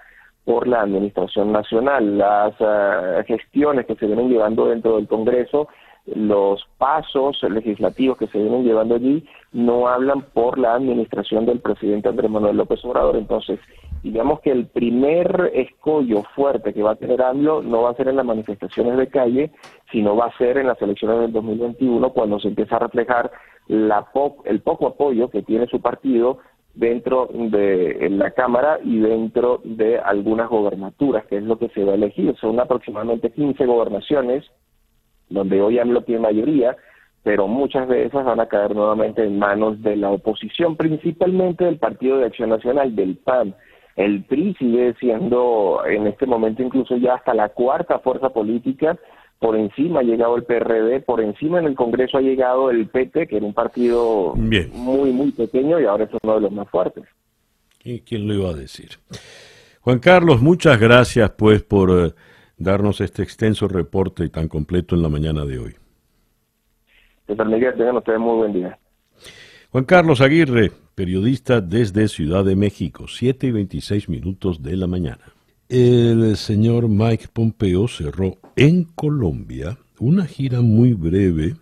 [0.45, 2.19] por la administración nacional.
[2.19, 5.69] Las eh, gestiones que se vienen llevando dentro del Congreso,
[6.15, 12.09] los pasos legislativos que se vienen llevando allí, no hablan por la administración del presidente
[12.09, 13.17] Andrés Manuel López Obrador.
[13.17, 13.59] Entonces,
[14.03, 18.09] digamos que el primer escollo fuerte que va a tener AMLO no va a ser
[18.09, 19.51] en las manifestaciones de calle,
[19.93, 23.31] sino va a ser en las elecciones del 2021 cuando se empieza a reflejar
[23.69, 24.07] la
[24.45, 26.39] el poco apoyo que tiene su partido
[26.75, 31.93] dentro de la Cámara y dentro de algunas gobernaturas, que es lo que se va
[31.93, 32.35] a elegir.
[32.41, 34.45] Son aproximadamente 15 gobernaciones,
[35.31, 36.77] donde hoy AMLO tiene mayoría,
[37.23, 41.79] pero muchas de esas van a caer nuevamente en manos de la oposición, principalmente del
[41.79, 43.55] Partido de Acción Nacional, del PAN.
[43.97, 48.99] El PRI sigue siendo en este momento incluso ya hasta la cuarta fuerza política,
[49.39, 53.27] por encima ha llegado el PRD, por encima en el Congreso ha llegado el PT,
[53.27, 57.05] que era un partido muy, muy pequeño y ahora es uno de los más fuertes.
[57.83, 58.99] ¿Y quién lo iba a decir?
[59.81, 62.13] Juan Carlos, muchas gracias pues por eh,
[62.61, 65.75] darnos este extenso reporte tan completo en la mañana de hoy.
[67.27, 68.79] Miguel, tengan ustedes muy buen día.
[69.71, 75.33] Juan Carlos Aguirre, periodista desde Ciudad de México, 7 y 26 minutos de la mañana.
[75.69, 81.55] El señor Mike Pompeo cerró en Colombia una gira muy breve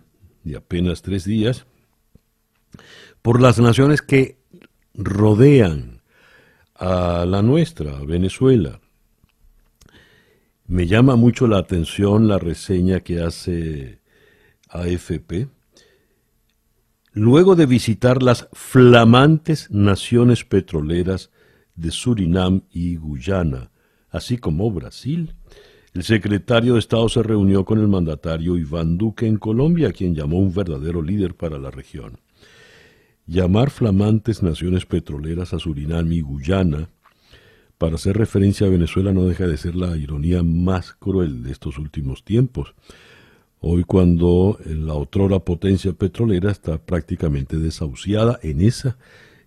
[0.43, 1.67] de apenas tres días
[3.21, 4.37] por las naciones que
[4.95, 6.01] rodean
[6.75, 8.79] a la nuestra, Venezuela.
[10.69, 14.01] Me llama mucho la atención la reseña que hace
[14.69, 15.47] AFP
[17.11, 21.31] luego de visitar las flamantes naciones petroleras
[21.73, 23.71] de Surinam y Guyana,
[24.11, 25.33] así como Brasil,
[25.95, 30.37] el secretario de Estado se reunió con el mandatario Iván Duque en Colombia, quien llamó
[30.37, 32.19] un verdadero líder para la región.
[33.25, 36.89] Llamar flamantes naciones petroleras a Surinam y Guyana
[37.79, 41.79] para hacer referencia a Venezuela no deja de ser la ironía más cruel de estos
[41.79, 42.75] últimos tiempos.
[43.61, 48.97] Hoy cuando la otrora potencia petrolera está prácticamente desahuciada en esa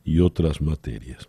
[0.03, 1.29] y otras materias.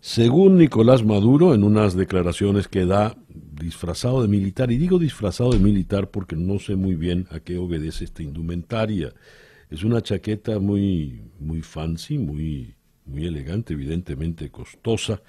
[0.00, 5.58] Según Nicolás Maduro, en unas declaraciones que da disfrazado de militar, y digo disfrazado de
[5.58, 9.12] militar porque no sé muy bien a qué obedece esta indumentaria.
[9.70, 12.74] Es una chaqueta muy, muy fancy, muy,
[13.04, 15.22] muy elegante, evidentemente costosa,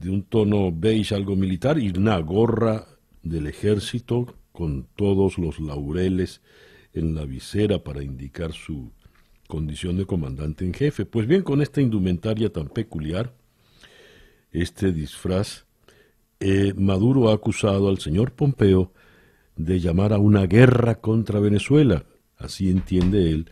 [0.00, 2.86] de un tono beige algo militar, y una gorra
[3.22, 6.40] del ejército con todos los laureles
[6.92, 8.90] en la visera para indicar su
[9.46, 11.04] condición de comandante en jefe.
[11.04, 13.34] Pues bien, con esta indumentaria tan peculiar,
[14.52, 15.66] este disfraz,
[16.40, 18.92] eh, Maduro ha acusado al señor Pompeo
[19.56, 22.06] de llamar a una guerra contra Venezuela.
[22.38, 23.50] Así entiende él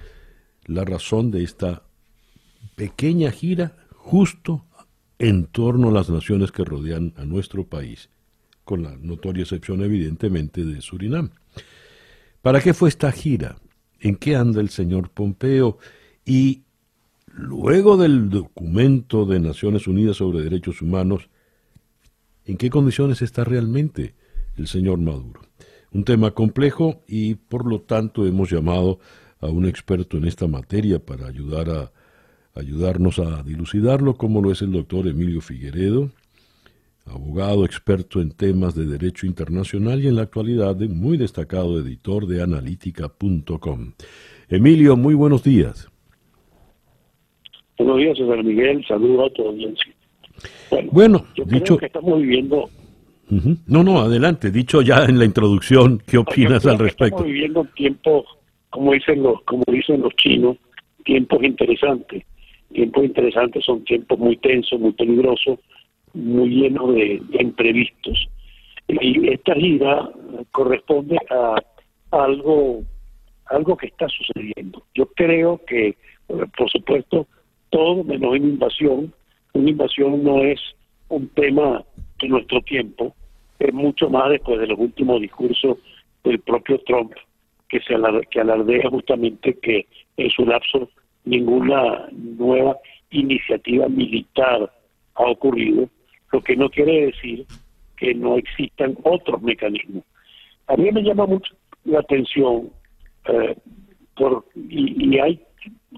[0.65, 1.83] la razón de esta
[2.75, 4.65] pequeña gira justo
[5.19, 8.11] en torno a las naciones que rodean a nuestro país
[8.64, 11.31] con la notoria excepción evidentemente de Surinam.
[12.43, 13.57] ¿Para qué fue esta gira?
[13.99, 15.79] ¿En qué anda el señor Pompeo?
[16.25, 16.64] Y
[17.27, 21.31] luego del documento de Naciones Unidas sobre Derechos Humanos,
[22.45, 24.14] ¿en qué condiciones está realmente
[24.57, 25.41] el señor Maduro?
[25.91, 29.01] Un tema complejo y por lo tanto hemos llamado
[29.41, 31.93] a un experto en esta materia para ayudar a
[32.59, 36.11] ayudarnos a dilucidarlo, como lo es el doctor Emilio Figueredo,
[37.07, 42.43] abogado experto en temas de derecho internacional y en la actualidad muy destacado editor de
[42.43, 43.93] analítica.com.
[44.49, 45.89] Emilio, muy buenos días.
[47.78, 48.85] Buenos días, César Miguel.
[48.87, 49.95] Saludos a toda audiencia.
[50.91, 52.69] Bueno, dicho que estamos viviendo.
[53.66, 54.51] No, no, adelante.
[54.51, 57.16] Dicho ya en la introducción, ¿qué opinas al respecto?
[57.16, 58.24] Estamos viviendo tiempos,
[58.70, 60.57] como dicen los, como dicen los chinos,
[61.05, 62.24] tiempos interesantes.
[62.73, 65.59] Tiempos interesantes son tiempos muy tensos, muy peligrosos,
[66.15, 68.28] muy lleno de, imprevistos.
[68.89, 70.11] Y esta gira
[70.53, 71.57] corresponde a,
[72.11, 72.82] algo,
[73.47, 74.82] algo que está sucediendo.
[74.95, 75.97] Yo creo que,
[76.27, 77.27] por supuesto,
[77.70, 79.12] todo menos una invasión.
[79.53, 80.61] Una invasión no es
[81.09, 81.85] un tema
[82.20, 83.15] de nuestro tiempo,
[83.59, 85.78] es mucho más después de los últimos discursos
[86.24, 87.12] del propio Trump,
[87.69, 89.86] que, se alardea justamente que
[90.16, 90.89] en su lapso
[91.29, 92.77] ninguna nueva
[93.11, 94.71] iniciativa militar
[95.15, 95.89] ha ocurrido
[96.33, 97.47] lo que no quiere decir
[97.97, 100.05] que no existan otros mecanismos.
[100.69, 102.71] A mí me llama mucho la atención
[103.27, 103.57] eh,
[104.17, 105.41] por, y, hay,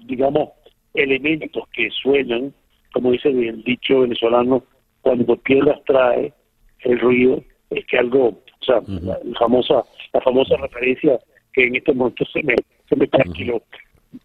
[0.05, 0.49] digamos,
[0.93, 2.53] elementos que suenan,
[2.93, 4.63] como dice el dicho venezolano,
[5.01, 6.33] cuando piedras trae,
[6.81, 9.83] el ruido, es que algo, o sea, la, famosa
[10.13, 11.19] la famosa referencia
[11.53, 12.55] que en este momento se me,
[12.89, 13.61] se me tranquiló.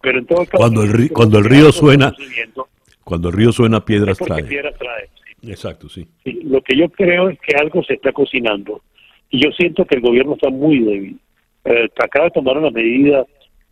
[0.00, 2.14] Pero en todo caso, cuando el, río, cuando el río suena,
[3.04, 4.44] cuando el río suena, piedras trae.
[4.44, 5.08] Piedras trae
[5.42, 6.06] Exacto, sí.
[6.24, 8.82] Lo que yo creo es que algo se está cocinando
[9.30, 11.18] y yo siento que el gobierno está muy débil.
[11.64, 13.24] Eh, acaba de tomar una medida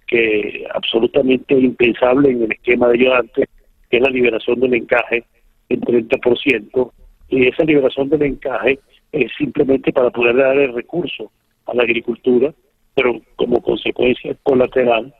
[0.06, 3.48] que absolutamente impensable en el esquema de ayudante,
[3.90, 5.24] que es la liberación del encaje
[5.68, 6.92] en 30%,
[7.28, 8.78] y esa liberación del encaje
[9.12, 11.30] es simplemente para poder dar el recurso
[11.66, 12.52] a la agricultura,
[12.94, 15.14] pero como consecuencia colateral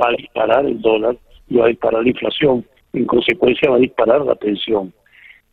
[0.00, 1.16] va a disparar el dólar
[1.48, 4.92] y va a disparar la inflación, en consecuencia va a disparar la tensión.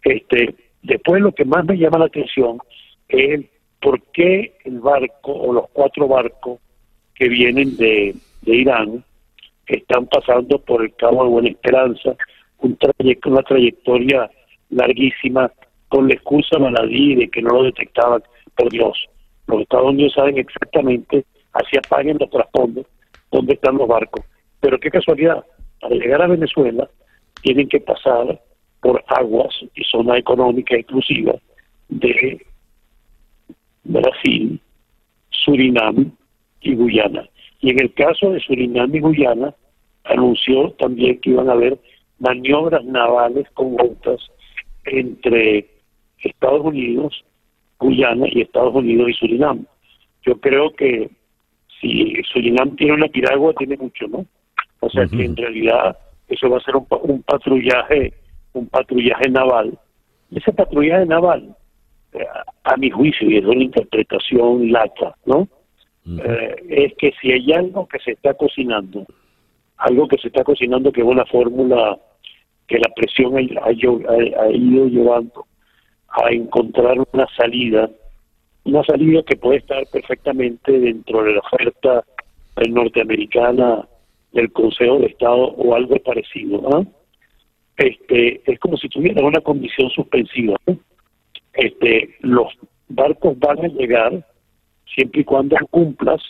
[0.03, 2.57] Este, después lo que más me llama la atención
[3.07, 3.41] es
[3.81, 6.59] por qué el barco o los cuatro barcos
[7.15, 9.03] que vienen de, de Irán
[9.67, 12.15] están pasando por el Cabo de Buena Esperanza,
[12.59, 14.29] un trayecto, una trayectoria
[14.69, 15.51] larguísima
[15.89, 18.23] con la excusa maladí de que no lo detectaban.
[18.55, 19.09] Por Dios,
[19.47, 22.85] los Estados Unidos saben exactamente, hacia paguen los trasfondos,
[23.31, 24.23] dónde están los barcos.
[24.63, 25.43] Pero qué casualidad,
[25.81, 26.89] para llegar a Venezuela
[27.41, 28.41] tienen que pasar
[28.81, 31.33] por aguas y zona económica exclusiva
[31.89, 32.41] de
[33.83, 34.61] Brasil,
[35.31, 36.13] Surinam
[36.61, 37.27] y Guyana.
[37.59, 39.53] Y en el caso de Surinam y Guyana,
[40.05, 41.77] anunció también que iban a haber
[42.19, 44.21] maniobras navales conjuntas
[44.85, 45.67] entre
[46.19, 47.21] Estados Unidos,
[47.79, 49.65] Guyana y Estados Unidos y Surinam.
[50.25, 51.09] Yo creo que
[51.81, 54.25] si Surinam tiene una piragua, tiene mucho, ¿no?
[54.83, 55.97] O sea que en realidad
[56.27, 58.13] eso va a ser un, patrullaje,
[58.53, 59.77] un patrullaje naval.
[60.31, 61.55] Ese patrullaje naval,
[62.13, 62.25] eh,
[62.63, 65.47] a mi juicio, y es una interpretación lata, ¿no?
[66.05, 69.05] Eh, es que si hay algo que se está cocinando,
[69.77, 71.97] algo que se está cocinando que es una fórmula
[72.67, 75.45] que la presión ha, ido llevando
[76.09, 77.89] a encontrar una salida,
[78.65, 82.03] una salida que puede estar perfectamente dentro de la oferta
[82.69, 83.87] norteamericana
[84.33, 86.61] del Consejo de Estado o algo parecido.
[86.73, 86.83] ¿ah?
[87.77, 90.57] Este, es como si tuviera una condición suspensiva.
[91.53, 92.47] Este, los
[92.89, 94.25] barcos van a llegar
[94.93, 96.21] siempre y cuando cumplas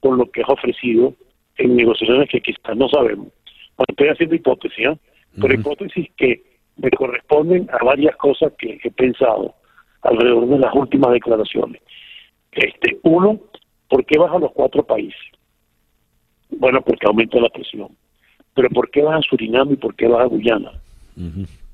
[0.00, 1.14] con lo que has ofrecido
[1.58, 3.28] en negociaciones que quizás no sabemos.
[3.76, 4.98] Bueno, estoy haciendo hipótesis, ¿eh?
[5.40, 6.42] pero hipótesis que
[6.76, 9.54] me corresponden a varias cosas que he pensado
[10.02, 11.80] alrededor de las últimas declaraciones.
[12.52, 13.40] Este, uno,
[13.88, 15.20] ¿por qué bajan los cuatro países?
[16.58, 17.88] Bueno, porque aumenta la presión.
[18.54, 20.72] Pero ¿por qué baja Surinam y por qué baja Guyana?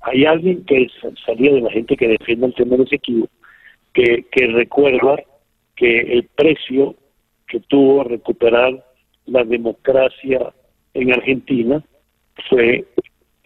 [0.01, 0.87] Hay alguien que
[1.25, 3.29] salía de la gente que defiende el tema de Esequibo,
[3.93, 5.17] que, que recuerda
[5.77, 6.95] que el precio
[7.47, 8.85] que tuvo recuperar
[9.27, 10.53] la democracia
[10.95, 11.83] en Argentina
[12.49, 12.85] fue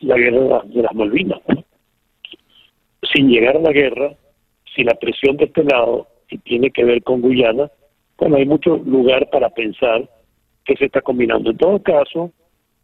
[0.00, 1.40] la guerra de las Malvinas.
[3.12, 4.14] Sin llegar a la guerra,
[4.74, 7.70] si la presión de este lado y tiene que ver con Guyana,
[8.18, 10.08] bueno, hay mucho lugar para pensar
[10.64, 11.50] que se está combinando.
[11.50, 12.32] En todo caso,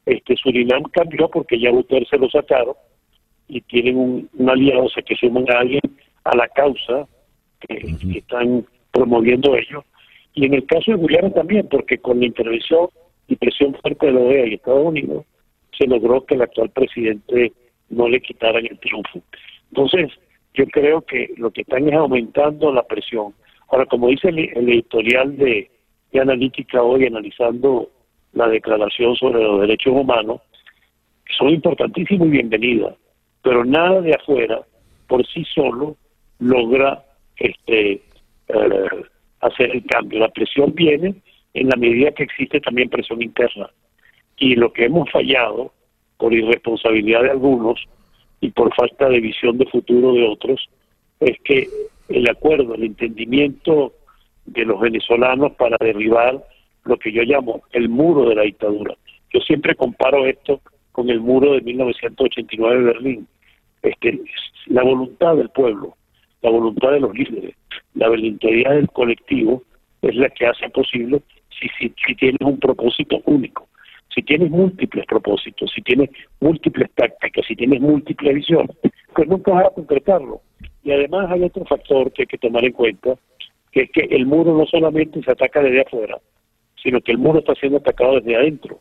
[0.07, 2.75] este Surinam cambió porque ya Butler se lo sacaron
[3.49, 5.81] y tienen un, aliado, o sea, que suman a alguien
[6.25, 7.07] a la causa
[7.61, 9.85] que están promoviendo ellos.
[10.35, 12.89] Y en el caso de Guyana también, porque con la intervención
[13.27, 15.25] y presión fuerte de la OEA y Estados Unidos,
[15.77, 17.53] se logró que el actual presidente
[17.89, 19.21] no le quitaran el triunfo.
[19.71, 20.11] Entonces,
[20.55, 23.35] yo creo que lo que están es aumentando la presión.
[23.69, 25.71] Ahora, como dice el, editorial de,
[26.13, 27.91] de Analítica hoy, analizando
[28.33, 30.41] la declaración sobre los derechos humanos,
[31.37, 32.95] son importantísimos y bienvenidas,
[33.43, 34.61] pero nada de afuera
[35.07, 35.97] por sí solo
[36.39, 37.05] logra
[37.37, 37.93] este
[38.49, 38.89] eh,
[39.41, 40.21] hacer el cambio.
[40.21, 41.15] La presión viene
[41.55, 43.71] en la medida que existe también presión interna.
[44.37, 45.73] Y lo que hemos fallado
[46.17, 47.85] por irresponsabilidad de algunos
[48.41, 50.69] y por falta de visión de futuro de otros
[51.21, 51.69] es que
[52.09, 53.93] el acuerdo, el entendimiento
[54.53, 56.43] de los venezolanos para derribar
[56.85, 58.95] lo que yo llamo el muro de la dictadura.
[59.33, 60.61] Yo siempre comparo esto
[60.93, 63.29] con el muro de 1989 de Berlín.
[63.83, 64.21] Este,
[64.67, 65.97] la voluntad del pueblo,
[66.43, 67.55] la voluntad de los líderes,
[67.95, 69.63] la voluntad del colectivo
[70.03, 71.21] es la que hace posible
[71.51, 73.69] si, si, si tienes un propósito único.
[74.15, 76.11] Si tienes múltiples propósitos, si tienes
[76.41, 78.77] múltiples tácticas, si tienes múltiples visiones,
[79.15, 80.41] pues nunca vas a concretarlo.
[80.83, 83.15] Y además hay otro factor que hay que tomar en cuenta,
[83.79, 86.19] que es que el muro no solamente se ataca desde afuera,
[86.83, 88.81] sino que el muro está siendo atacado desde adentro.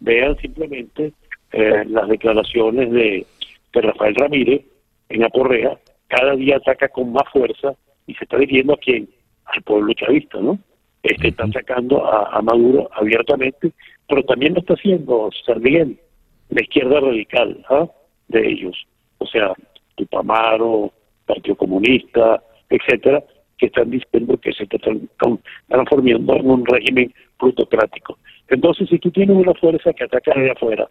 [0.00, 1.12] Vean simplemente
[1.52, 3.26] eh, las declaraciones de,
[3.72, 4.62] de Rafael Ramírez
[5.08, 5.78] en Aporrea,
[6.08, 7.74] cada día ataca con más fuerza
[8.06, 9.08] y se está dirigiendo a quién?
[9.46, 10.58] Al pueblo chavista, ¿no?
[11.02, 13.72] Este está atacando a, Maduro abiertamente,
[14.08, 15.98] pero también lo está haciendo Miguel,
[16.50, 17.86] la izquierda radical ¿ah?
[18.28, 18.76] de ellos,
[19.18, 19.52] o sea,
[19.94, 20.92] Tupamaro,
[21.26, 23.22] Partido Comunista, etcétera,
[23.58, 28.18] que están diciendo que se está transformando en un régimen plutocrático.
[28.48, 30.88] Entonces, si tú tienes una fuerza que ataca de afuera,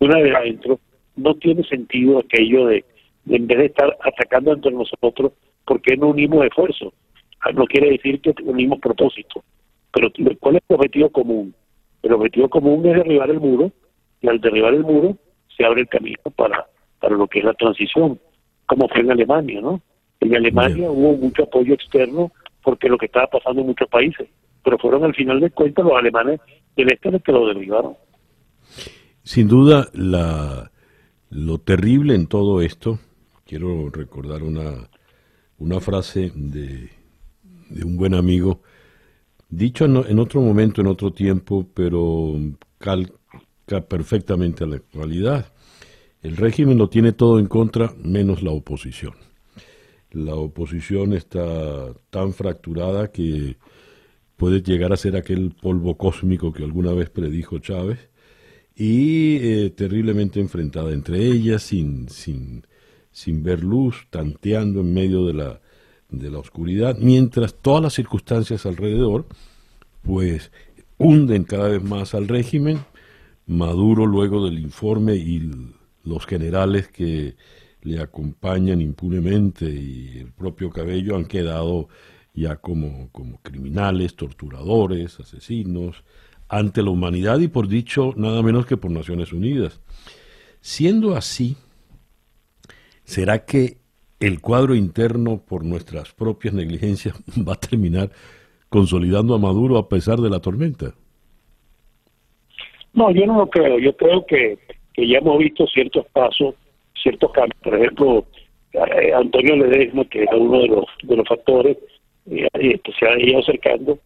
[0.00, 0.78] una de adentro,
[1.16, 2.84] no tiene sentido aquello de,
[3.28, 5.32] en vez de estar atacando entre nosotros,
[5.64, 6.92] ¿por qué no unimos esfuerzos?
[7.40, 9.44] Ah, no quiere decir que unimos propósito,
[9.92, 11.54] pero ¿cuál es el objetivo común?
[12.02, 13.72] El objetivo común es derribar el muro,
[14.20, 15.16] y al derribar el muro
[15.56, 16.66] se abre el camino para,
[17.00, 18.18] para lo que es la transición,
[18.66, 19.80] como fue en Alemania, ¿no?
[20.20, 22.32] En Alemania hubo mucho apoyo externo
[22.62, 24.28] porque lo que estaba pasando en muchos países,
[24.64, 26.40] pero fueron al final de cuentas los alemanes
[26.76, 27.94] del este los que lo derribaron.
[29.22, 30.70] Sin duda, la,
[31.30, 32.98] lo terrible en todo esto,
[33.46, 34.88] quiero recordar una,
[35.58, 36.90] una frase de,
[37.70, 38.62] de un buen amigo,
[39.48, 42.34] dicho en, en, otro momento, en otro tiempo, pero
[42.78, 45.52] calca perfectamente a la actualidad.
[46.22, 49.14] El régimen lo tiene todo en contra, menos la oposición.
[50.10, 53.56] La oposición está tan fracturada que
[54.36, 58.08] puede llegar a ser aquel polvo cósmico que alguna vez predijo Chávez,
[58.74, 62.64] y eh, terriblemente enfrentada entre ellas, sin, sin,
[63.10, 65.60] sin ver luz, tanteando en medio de la,
[66.08, 69.26] de la oscuridad, mientras todas las circunstancias alrededor,
[70.02, 70.52] pues
[70.96, 72.78] hunden cada vez más al régimen.
[73.46, 75.50] Maduro, luego del informe y
[76.04, 77.34] los generales que
[77.82, 81.88] le acompañan impunemente y el propio Cabello han quedado
[82.34, 86.04] ya como, como criminales, torturadores, asesinos,
[86.48, 89.80] ante la humanidad y por dicho nada menos que por Naciones Unidas.
[90.60, 91.56] Siendo así,
[93.04, 93.78] ¿será que
[94.20, 97.14] el cuadro interno por nuestras propias negligencias
[97.48, 98.10] va a terminar
[98.68, 100.94] consolidando a Maduro a pesar de la tormenta?
[102.92, 103.78] No, yo no lo creo.
[103.78, 104.58] Yo creo que,
[104.92, 106.54] que ya hemos visto ciertos pasos,
[107.08, 107.60] ciertos cambios.
[107.62, 108.24] Por ejemplo,
[108.72, 111.76] eh, Antonio Ledesma, que era uno de los, de los factores,
[112.30, 113.98] eh, se ha ido acercando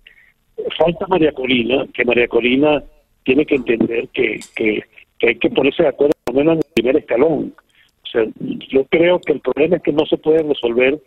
[0.77, 2.83] falta María Corina, que María Corina
[3.25, 4.83] tiene que entender que, que,
[5.23, 7.55] hay que ponerse de acuerdo por lo menos en el primer escalón.
[8.03, 8.25] O sea,
[8.69, 10.99] yo creo que el problema es que no se puede resolver,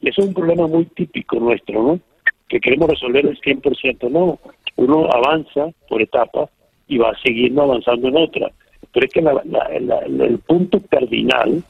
[0.00, 2.00] y eso es un problema muy típico nuestro, ¿no?
[2.48, 4.38] Que queremos resolver el 100%, no.
[4.76, 6.50] Uno avanza por etapas
[6.88, 8.50] y va siguiendo avanzando en otra.
[8.92, 11.62] Pero es que el punto cardinal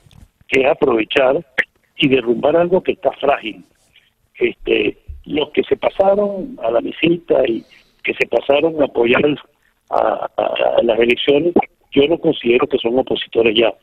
[0.48, 1.44] es aprovechar
[1.96, 3.62] y derrumbar algo que está frágil.
[4.38, 4.96] Este,
[5.26, 7.62] los que se pasaron a la visita y
[8.02, 9.22] que se pasaron a apoyar
[9.90, 10.30] a,
[10.82, 11.52] las elecciones,
[11.92, 13.74] yo no considero que son opositores ya.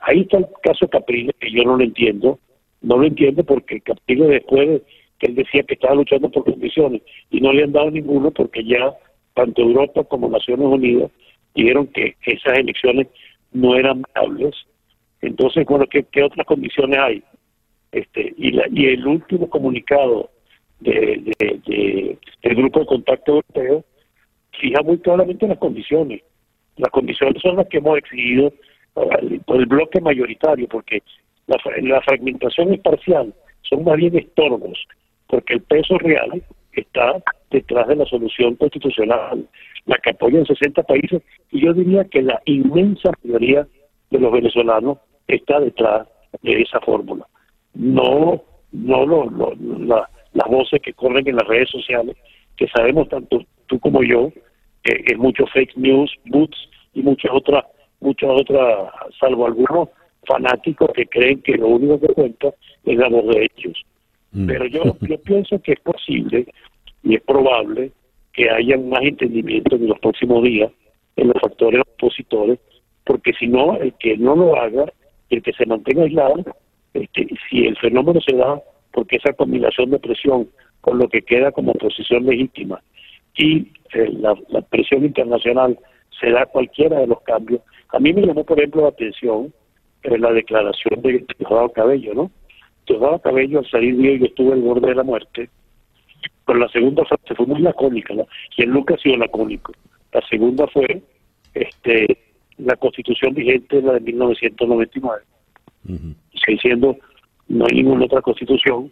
[0.00, 2.38] Ahí está el caso Capriles, que yo no lo entiendo,
[2.80, 4.82] no lo entiendo porque Capriles después
[5.18, 8.64] que él decía que estaba luchando por condiciones y no le han dado ninguno porque
[8.64, 8.94] ya
[9.34, 11.10] tanto Europa como Naciones Unidas
[11.54, 13.08] dijeron que esas elecciones
[13.52, 14.54] no eran viables.
[15.20, 17.22] Entonces, bueno, ¿qué, qué otras condiciones hay?
[17.92, 20.30] Este, y, la, y el último comunicado
[20.80, 23.84] de, de, del Grupo de Contacto Europeo
[24.58, 26.22] fija muy claramente las condiciones.
[26.76, 28.52] Las condiciones son las que hemos exigido
[29.44, 31.02] por el bloque mayoritario, porque
[31.46, 34.86] la fragmentación es parcial, son más bien estorbos,
[35.26, 39.46] porque el peso real está detrás de la solución constitucional,
[39.86, 43.66] la que apoyan 60 países, y yo diría que la inmensa mayoría
[44.10, 46.06] de los venezolanos está detrás
[46.42, 47.26] de esa fórmula.
[47.74, 48.42] No,
[48.72, 52.16] no lo, lo la, las voces que corren en las redes sociales,
[52.56, 54.30] que sabemos tanto tú como yo,
[54.82, 56.56] que es mucho fake news, boots
[56.94, 57.64] y muchas otras,
[58.00, 59.88] muchas otras, salvo algunos
[60.26, 62.48] fanáticos que creen que lo único que cuenta
[62.84, 63.82] es la voz de ellos.
[64.32, 64.46] Mm.
[64.46, 66.46] Pero yo, yo pienso que es posible
[67.02, 67.92] y es probable
[68.32, 70.70] que haya más entendimiento en los próximos días
[71.16, 72.58] en los factores opositores,
[73.04, 74.86] porque si no, el que no lo haga,
[75.28, 76.44] el que se mantenga aislado,
[76.94, 78.60] este, si el fenómeno se da
[78.92, 80.48] porque esa combinación de presión
[80.80, 82.82] con lo que queda como posición legítima
[83.36, 84.34] y eh, la,
[84.70, 85.78] presión internacional
[86.18, 87.60] se da cualquiera de los cambios.
[87.92, 89.52] A mí me llamó, por ejemplo, la atención
[90.02, 92.30] eh, la declaración de Teodoro Cabello, ¿no?
[92.86, 95.48] Teodoro Cabello, al salir de yo estuve al borde de la muerte,
[96.50, 98.26] pero la segunda frase fue muy lacónica, ¿no?
[98.56, 99.72] y Lucas ha sido lacónico.
[100.12, 101.00] La segunda fue
[101.54, 102.18] este
[102.58, 105.22] la constitución vigente, la de 1999,
[105.88, 106.14] uh
[106.48, 106.96] diciendo
[107.46, 108.90] no hay ninguna otra constitución,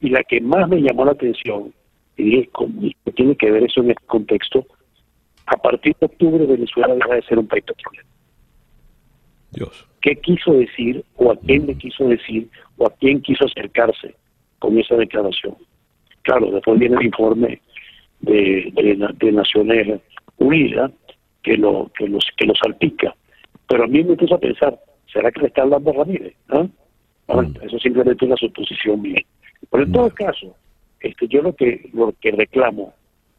[0.00, 1.72] y la que más me llamó la atención,
[2.16, 4.66] y que tiene que ver eso en este contexto,
[5.46, 8.08] a partir de octubre Venezuela deja de ser un país petrolero.
[9.52, 9.86] Dios.
[10.00, 14.16] ¿Qué quiso decir, o a quién le quiso decir, o a quién quiso acercarse
[14.58, 15.56] con esa declaración?
[16.26, 17.60] Claro, después viene el informe
[18.18, 20.00] de, de, Naciones
[20.38, 20.90] Unidas
[21.44, 23.14] que lo, que, los, que lo salpica.
[23.68, 24.76] Pero a mí me puso a pensar,
[25.12, 26.34] ¿será que le está hablando Ramírez?
[26.48, 26.66] ¿Ah?
[27.28, 27.54] Mm.
[27.62, 29.22] Eso simplemente es una suposición mía.
[29.70, 30.14] Pero en todo mm.
[30.14, 30.56] caso,
[30.98, 32.92] este, yo lo que lo que reclamo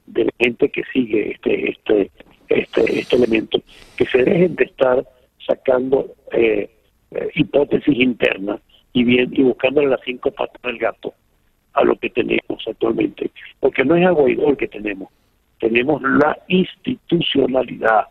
[0.05, 2.11] de la gente que sigue este este
[2.47, 3.59] este, este elemento,
[3.97, 5.05] que se dejen de estar
[5.45, 6.69] sacando eh,
[7.11, 8.61] eh, hipótesis internas
[8.93, 11.14] y bien y buscándole las cinco patas del gato
[11.77, 15.09] a lo que tenemos actualmente, porque no es a Guaidó el que tenemos,
[15.59, 18.05] tenemos la institucionalidad,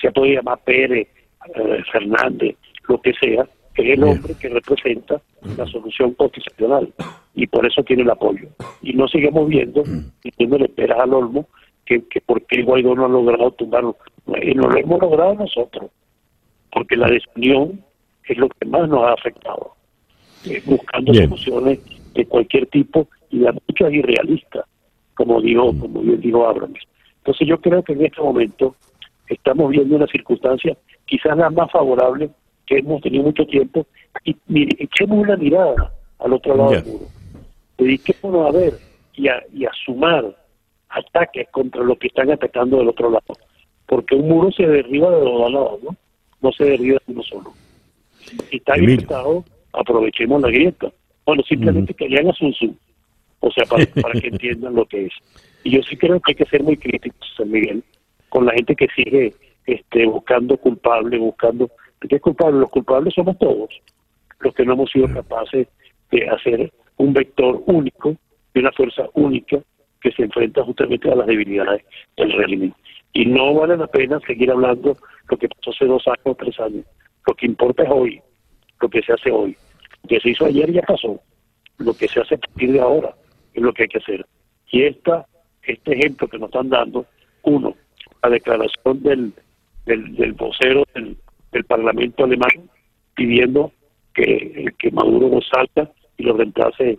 [0.00, 1.08] se puede llamar Pérez,
[1.54, 2.56] eh, Fernández,
[2.88, 5.20] lo que sea, que es el hombre que representa
[5.56, 6.92] la solución constitucional
[7.34, 8.48] y por eso tiene el apoyo.
[8.82, 9.82] Y no sigamos viendo
[10.22, 11.46] y le esperas al Olmo
[11.84, 13.96] que, que por qué Guaidó no ha logrado tumbarlo.
[14.42, 15.90] Y no lo hemos logrado nosotros,
[16.72, 17.82] porque la desunión
[18.24, 19.74] es lo que más nos ha afectado,
[20.46, 21.78] eh, buscando soluciones
[22.16, 24.64] de cualquier tipo y de muchas irrealistas,
[25.14, 26.80] como dijo, como bien dijo Abrams.
[27.18, 28.74] Entonces yo creo que en este momento
[29.28, 30.76] estamos viendo una circunstancia
[31.06, 32.30] quizás la más favorable
[32.66, 33.86] que hemos tenido mucho tiempo
[34.24, 34.36] y
[34.82, 37.06] echemos una mirada al otro lado del muro.
[37.78, 38.74] Dediquémonos a ver
[39.14, 40.34] y a, y a sumar
[40.88, 43.34] ataques contra los que están atacando del otro lado.
[43.86, 45.96] Porque un muro se derriba de los dos lados, ¿no?
[46.40, 47.52] No se derriba de uno solo.
[48.50, 50.90] Si está grietado, aprovechemos la grieta.
[51.26, 52.34] Bueno, simplemente que hayan a
[53.40, 55.12] o sea, para, para que entiendan lo que es.
[55.64, 57.82] Y yo sí creo que hay que ser muy críticos, San Miguel,
[58.28, 59.34] con la gente que sigue
[59.66, 61.70] este, buscando culpables, buscando...
[62.08, 62.60] ¿Qué es culpable?
[62.60, 63.70] Los culpables somos todos,
[64.40, 65.66] los que no hemos sido capaces
[66.12, 68.14] de hacer un vector único,
[68.54, 69.58] de una fuerza única,
[70.00, 71.84] que se enfrenta justamente a las debilidades
[72.16, 72.74] del régimen.
[73.12, 74.96] Y no vale la pena seguir hablando
[75.28, 76.84] lo que pasó hace dos años tres años.
[77.26, 78.20] Lo que importa es hoy,
[78.80, 79.56] lo que se hace hoy.
[80.08, 81.20] Que se hizo ayer ya pasó.
[81.78, 83.14] Lo que se hace a partir de ahora
[83.54, 84.24] es lo que hay que hacer.
[84.70, 85.26] Y esta,
[85.62, 87.06] este ejemplo que nos están dando,
[87.42, 87.74] uno,
[88.22, 89.32] la declaración del,
[89.84, 91.16] del, vocero del,
[91.66, 92.68] Parlamento alemán
[93.14, 93.72] pidiendo
[94.12, 96.98] que, que Maduro no salta y lo reemplace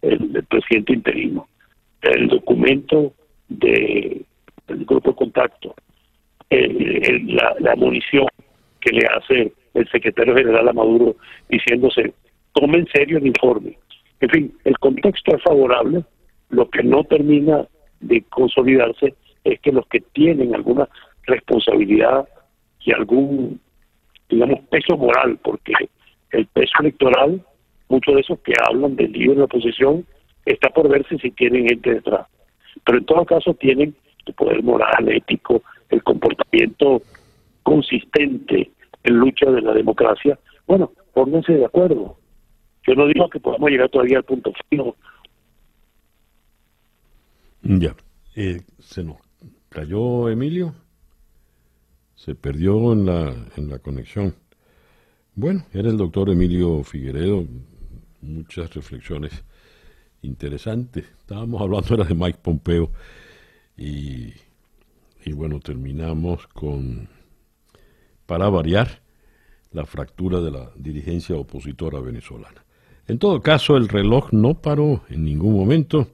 [0.00, 1.46] el presidente interino
[2.02, 3.12] el documento
[3.48, 4.22] de,
[4.66, 5.74] del grupo de contacto,
[6.50, 8.26] la, la munición
[8.80, 11.16] que le hace el secretario general a Maduro
[11.48, 12.12] diciéndose,
[12.58, 13.78] tome en serio el informe.
[14.20, 16.04] En fin, el contexto es favorable,
[16.50, 17.66] lo que no termina
[18.00, 19.14] de consolidarse
[19.44, 20.88] es que los que tienen alguna
[21.22, 22.28] responsabilidad
[22.80, 23.60] y algún,
[24.28, 25.72] digamos, peso moral, porque
[26.32, 27.40] el peso electoral,
[27.88, 30.04] muchos de esos que hablan del líder de la oposición
[30.44, 32.26] está por verse si tienen gente detrás.
[32.84, 33.94] Pero en todo caso tienen
[34.26, 37.02] el poder moral, ético, el comportamiento
[37.62, 38.70] consistente
[39.04, 40.38] en lucha de la democracia.
[40.66, 42.17] Bueno, pónganse de acuerdo.
[42.88, 44.96] Yo no digo que podamos llegar todavía al punto fijo.
[47.62, 47.94] Ya.
[48.34, 49.18] Eh, ¿Se nos
[49.68, 50.74] cayó Emilio?
[52.14, 54.34] Se perdió en la, en la conexión.
[55.34, 57.44] Bueno, era el doctor Emilio Figueredo.
[58.22, 59.44] Muchas reflexiones
[60.22, 61.00] interesante.
[61.00, 62.90] Estábamos hablando ahora de Mike Pompeo
[63.76, 64.32] y,
[65.26, 67.06] y bueno, terminamos con,
[68.24, 69.02] para variar,
[69.72, 72.64] la fractura de la dirigencia opositora venezolana.
[73.08, 76.08] En todo caso, el reloj no paró en ningún momento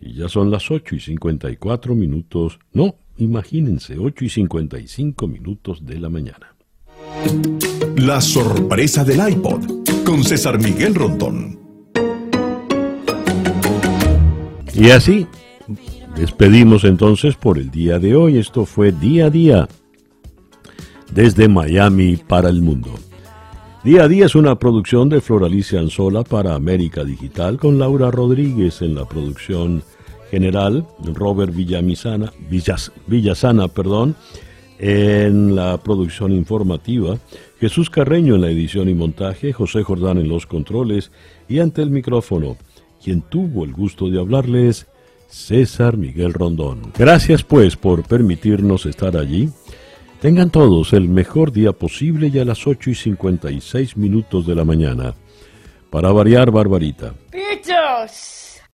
[0.00, 6.00] y ya son las 8 y 54 minutos, no, imagínense, 8 y 55 minutos de
[6.00, 6.56] la mañana.
[7.96, 11.60] La sorpresa del iPod con César Miguel Rondón.
[14.74, 15.28] Y así,
[16.16, 18.38] despedimos entonces por el día de hoy.
[18.38, 19.68] Esto fue Día a Día
[21.12, 22.90] desde Miami para el mundo.
[23.86, 28.82] Día a Día es una producción de Floralicia Anzola para América Digital con Laura Rodríguez
[28.82, 29.84] en la producción
[30.28, 30.84] general,
[31.14, 34.16] Robert Villamisana, Villas, Villasana perdón,
[34.80, 37.16] en la producción informativa,
[37.60, 41.12] Jesús Carreño en la edición y montaje, José Jordán en los controles
[41.48, 42.56] y ante el micrófono
[43.00, 44.88] quien tuvo el gusto de hablarles,
[45.28, 46.92] César Miguel Rondón.
[46.98, 49.48] Gracias pues por permitirnos estar allí.
[50.26, 54.64] Tengan todos el mejor día posible y a las 8 y 56 minutos de la
[54.64, 55.14] mañana.
[55.88, 57.14] Para variar, Barbarita.
[57.30, 58.45] ¡Pichos!